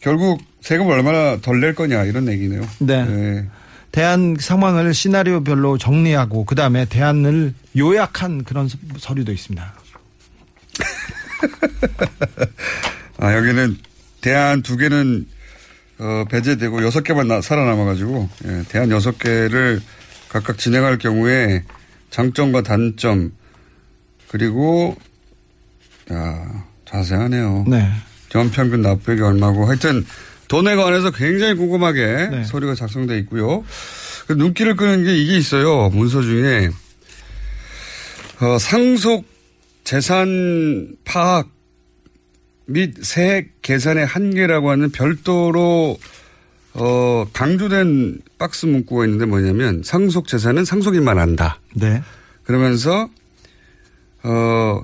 [0.00, 2.66] 결국 세금을 얼마나 덜 낼 거냐 이런 얘기네요.
[2.80, 3.46] 네.
[3.92, 9.74] 대안 상황을 시나리오별로 정리하고 그 다음에 대안을 요약한 그런 서- 서류도 있습니다.
[13.18, 13.76] 아, 여기는
[14.20, 15.26] 대안 두 개는
[16.00, 19.80] 어, 배제되고 여섯 개만 나- 살아남아가지고 예, 대안 여섯 개를
[20.28, 21.64] 각각 진행할 경우에
[22.10, 23.32] 장점과 단점
[24.28, 24.96] 그리고
[26.12, 27.64] 야, 자세하네요.
[27.68, 27.88] 네.
[28.34, 30.04] 연평균 납부액이 얼마고 하여튼
[30.48, 32.44] 돈에 관해서 굉장히 꼼꼼하게 네.
[32.44, 33.64] 서류가 작성돼 있고요.
[34.26, 35.88] 그 눈길을 끄는 게 이게 있어요.
[35.90, 36.70] 문서 중에
[38.40, 39.24] 어, 상속
[39.84, 41.48] 재산 파악
[42.70, 45.98] 및 세액 계산의 한계라고 하는 별도로
[46.72, 51.58] 어, 강조된 박스 문구가 있는데 뭐냐면 상속 재산은 상속인만 한다.
[51.74, 52.00] 네.
[52.44, 53.08] 그러면서
[54.22, 54.80] 어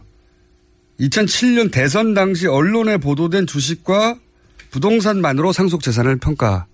[0.99, 4.16] 2007년 대선 당시 언론에 보도된 주식과
[4.72, 6.66] 부동산만으로 상속 재산을 평가하라.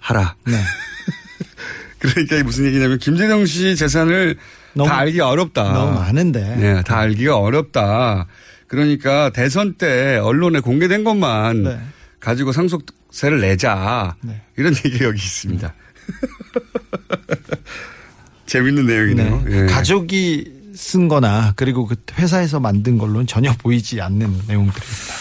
[0.00, 0.36] 하라.
[0.46, 0.54] 네.
[1.98, 4.36] 그러니까 이게 무슨 얘기냐면 김재정 씨 재산을
[4.72, 5.72] 너무- 다 알기가 어렵다.
[5.72, 6.56] 너무 많은데.
[6.56, 8.26] 네, 다 알기가 어렵다.
[8.68, 11.80] 그러니까 대선 때 언론에 공개된 것만 네.
[12.20, 14.14] 가지고 상속세를 내자.
[14.56, 15.74] 이런 얘기가 여기 있습니다.
[18.46, 19.42] 재밌는 내용이네요.
[19.46, 19.62] 네.
[19.62, 19.66] 예.
[19.66, 25.14] 가족이 쓴 거나 그리고 그 회사에서 만든 걸로는 전혀 보이지 않는 내용들입니다.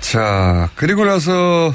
[0.00, 1.74] 자, 그리고 나서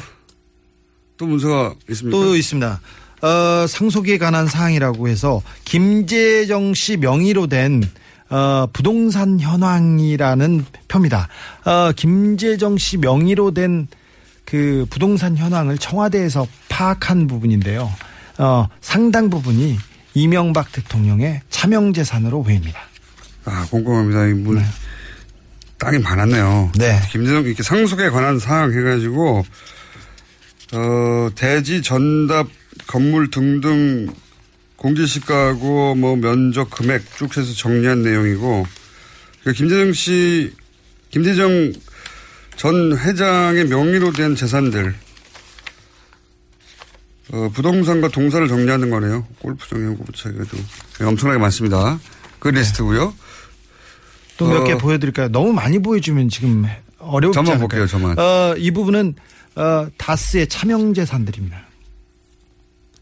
[1.18, 2.18] 또 문서가 있습니까?
[2.18, 2.80] 또 있습니다.
[3.22, 7.84] 어, 상속에 관한 사항이라고 해서 김재정 씨 명의로 된
[8.32, 11.28] 어, 부동산 현황이라는 표입니다.
[11.66, 13.88] 어, 김재정 씨 명의로 된
[14.52, 17.90] 그 부동산 현황을 청와대에서 파악한 부분인데요.
[18.38, 19.78] 어, 상당 부분이
[20.14, 22.82] 이명박 대통령의 차명재산으로 보입니다.
[23.46, 24.28] 아, 꼼꼼합니다.
[24.28, 24.62] 이 물,
[25.78, 26.74] 땅이 많았네요.
[26.78, 27.00] 네.
[27.12, 29.46] 김재동 이렇게 상속에 관한 사항 해가지고,
[30.74, 32.48] 어, 대지 전답
[32.88, 34.10] 건물 등등
[34.82, 38.66] 공제시가하고 뭐 면적 금액 쭉 해서 정리한 내용이고,
[39.44, 40.52] 그 김재정 씨,
[41.12, 41.72] 김재정
[42.56, 44.96] 전 회장의 명의로 된 재산들,
[47.32, 49.28] 어, 부동산과 동사를 정리하는 거네요.
[49.40, 50.58] 골프장 연구부처에도
[51.02, 52.00] 엄청나게 많습니다.
[52.40, 53.14] 그 리스트고요.
[54.38, 55.30] 또 몇개 어, 보여드릴까요?
[55.30, 56.66] 너무 많이 보여주면 지금
[56.98, 57.60] 어렵지 저만?
[57.60, 58.18] 볼게요, 저만.
[58.18, 59.14] 어, 이 부분은
[59.56, 61.71] 어, 다스의 차명 재산들입니다.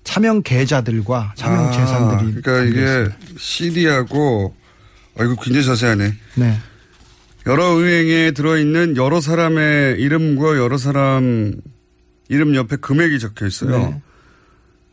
[0.04, 4.56] 차명 계좌들과 차명 아, 재산들이 그러니까 이게 CD하고
[5.16, 6.14] 어, 이거 굉장히 자세하네.
[6.36, 6.60] 네.
[7.45, 11.54] 여러 은행에 들어있는 여러 사람의 이름과 여러 사람
[12.28, 13.78] 이름 옆에 금액이 적혀 있어요.
[13.78, 14.02] 네.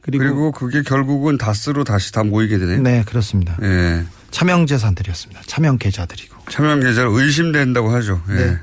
[0.00, 2.78] 그리고, 그게 결국은 다스로 다시 다 모이게 되네.
[2.78, 3.58] 네, 그렇습니다.
[3.62, 4.04] 예.
[4.30, 5.42] 차명 재산들이었습니다.
[5.46, 6.44] 차명 계좌들이고.
[6.48, 8.22] 차명 계좌를 의심된다고 하죠.
[8.30, 8.34] 예.
[8.34, 8.58] 네.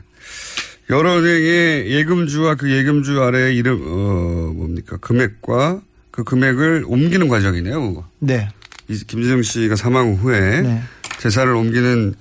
[0.89, 5.81] 여러 은행의 예금주와 그 예금주 아래 이름 어 뭡니까 금액과
[6.13, 7.81] 그 금액을 옮기는 과정이네요.
[7.81, 8.07] 그거.
[8.19, 8.47] 네.
[8.87, 10.83] 이 김재정 씨가 사망 후에 네.
[11.17, 12.13] 재산을 옮기는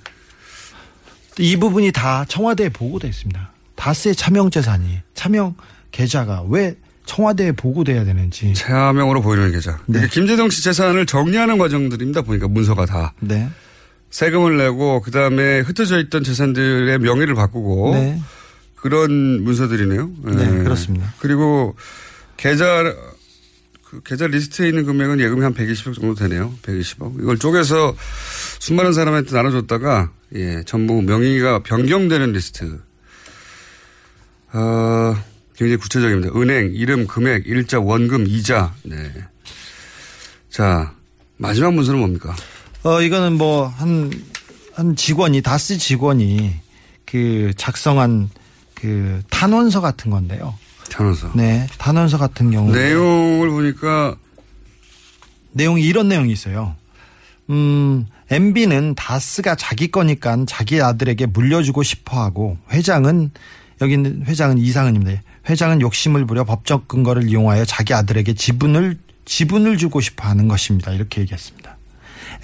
[1.38, 3.50] 이 부분이 다 청와대에 보고돼 있습니다.
[3.74, 5.56] 다스의 차명 재산이 차명
[5.90, 6.74] 계좌가 왜
[7.04, 8.54] 청와대에 보고돼야 되는지.
[8.54, 9.72] 차명으로 보이는 계좌.
[9.84, 9.92] 네.
[9.92, 12.22] 그러니까 김재정 씨 재산을 정리하는 과정들입니다.
[12.22, 13.12] 보니까 문서가 다.
[13.20, 13.50] 네.
[14.08, 18.18] 세금을 내고 그 다음에 흩어져 있던 재산들의 명의를 바꾸고 네.
[18.76, 20.10] 그런 문서들이네요.
[20.24, 21.12] 네, 그렇습니다.
[21.18, 21.76] 그리고
[22.38, 22.94] 계좌
[23.92, 26.54] 그 계좌 리스트에 있는 금액은 예금이 한 120억 정도 되네요.
[26.62, 27.20] 120억.
[27.20, 27.94] 이걸 쪼개서
[28.58, 32.80] 수많은 사람한테 나눠줬다가 예 전부 명의가 변경되는 리스트.
[34.54, 35.14] 어,
[35.56, 36.34] 굉장히 구체적입니다.
[36.40, 38.74] 은행, 이름, 금액, 일자, 원금, 이자.
[38.82, 39.12] 네.
[40.48, 40.94] 자
[41.36, 42.34] 마지막 문서는 뭡니까?
[42.84, 44.10] 어, 이거는 뭐, 한,
[44.72, 46.54] 한 직원이, 다스 직원이
[47.04, 48.30] 그 작성한
[48.74, 50.56] 그 탄원서 같은 건데요.
[50.92, 51.32] 탄원서.
[51.34, 51.66] 네.
[51.78, 52.72] 탄원서 같은 경우.
[52.72, 54.16] 내용을 보니까
[55.52, 56.76] 내용이 이런 내용이 있어요.
[57.50, 63.30] 음, MB는 다스가 자기 거니까 자기 아들에게 물려주고 싶어 하고 회장은
[63.80, 65.22] 여기는 회장은 이상은입니다.
[65.48, 70.92] 회장은 욕심을 부려 법적 근거를 이용하여 자기 아들에게 지분을 지분을 주고 싶어 하는 것입니다.
[70.92, 71.76] 이렇게 얘기했습니다.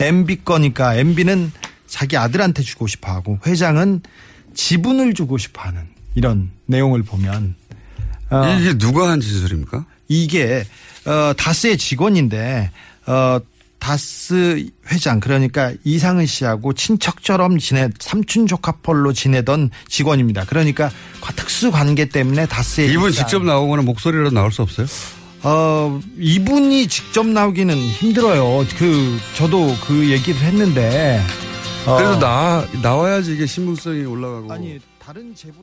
[0.00, 1.52] MB 거니까 MB는
[1.86, 4.02] 자기 아들한테 주고 싶어 하고 회장은
[4.54, 5.82] 지분을 주고 싶어 하는
[6.14, 7.54] 이런 내용을 보면
[8.30, 9.84] 어, 이게 누가 한 진술입니까?
[10.08, 10.64] 이게
[11.06, 12.70] 어 다스의 직원인데
[13.06, 13.40] 어
[13.78, 20.44] 다스 회장 그러니까 이상은 씨하고 친척처럼 지내 삼촌 조카뻘로 지내던 직원입니다.
[20.46, 20.90] 그러니까
[21.36, 24.86] 특수 관계 때문에 다스의 이분 입장- 직접 나오거나 목소리로 나올 수 없어요?
[25.44, 28.66] 어 이분이 직접 나오기는 힘들어요.
[28.76, 31.22] 그 저도 그 얘기를 했는데
[31.86, 34.52] 어, 그래도 나 나와야지 이게 신분성이 올라가고.
[34.52, 35.62] 아니 다른 제보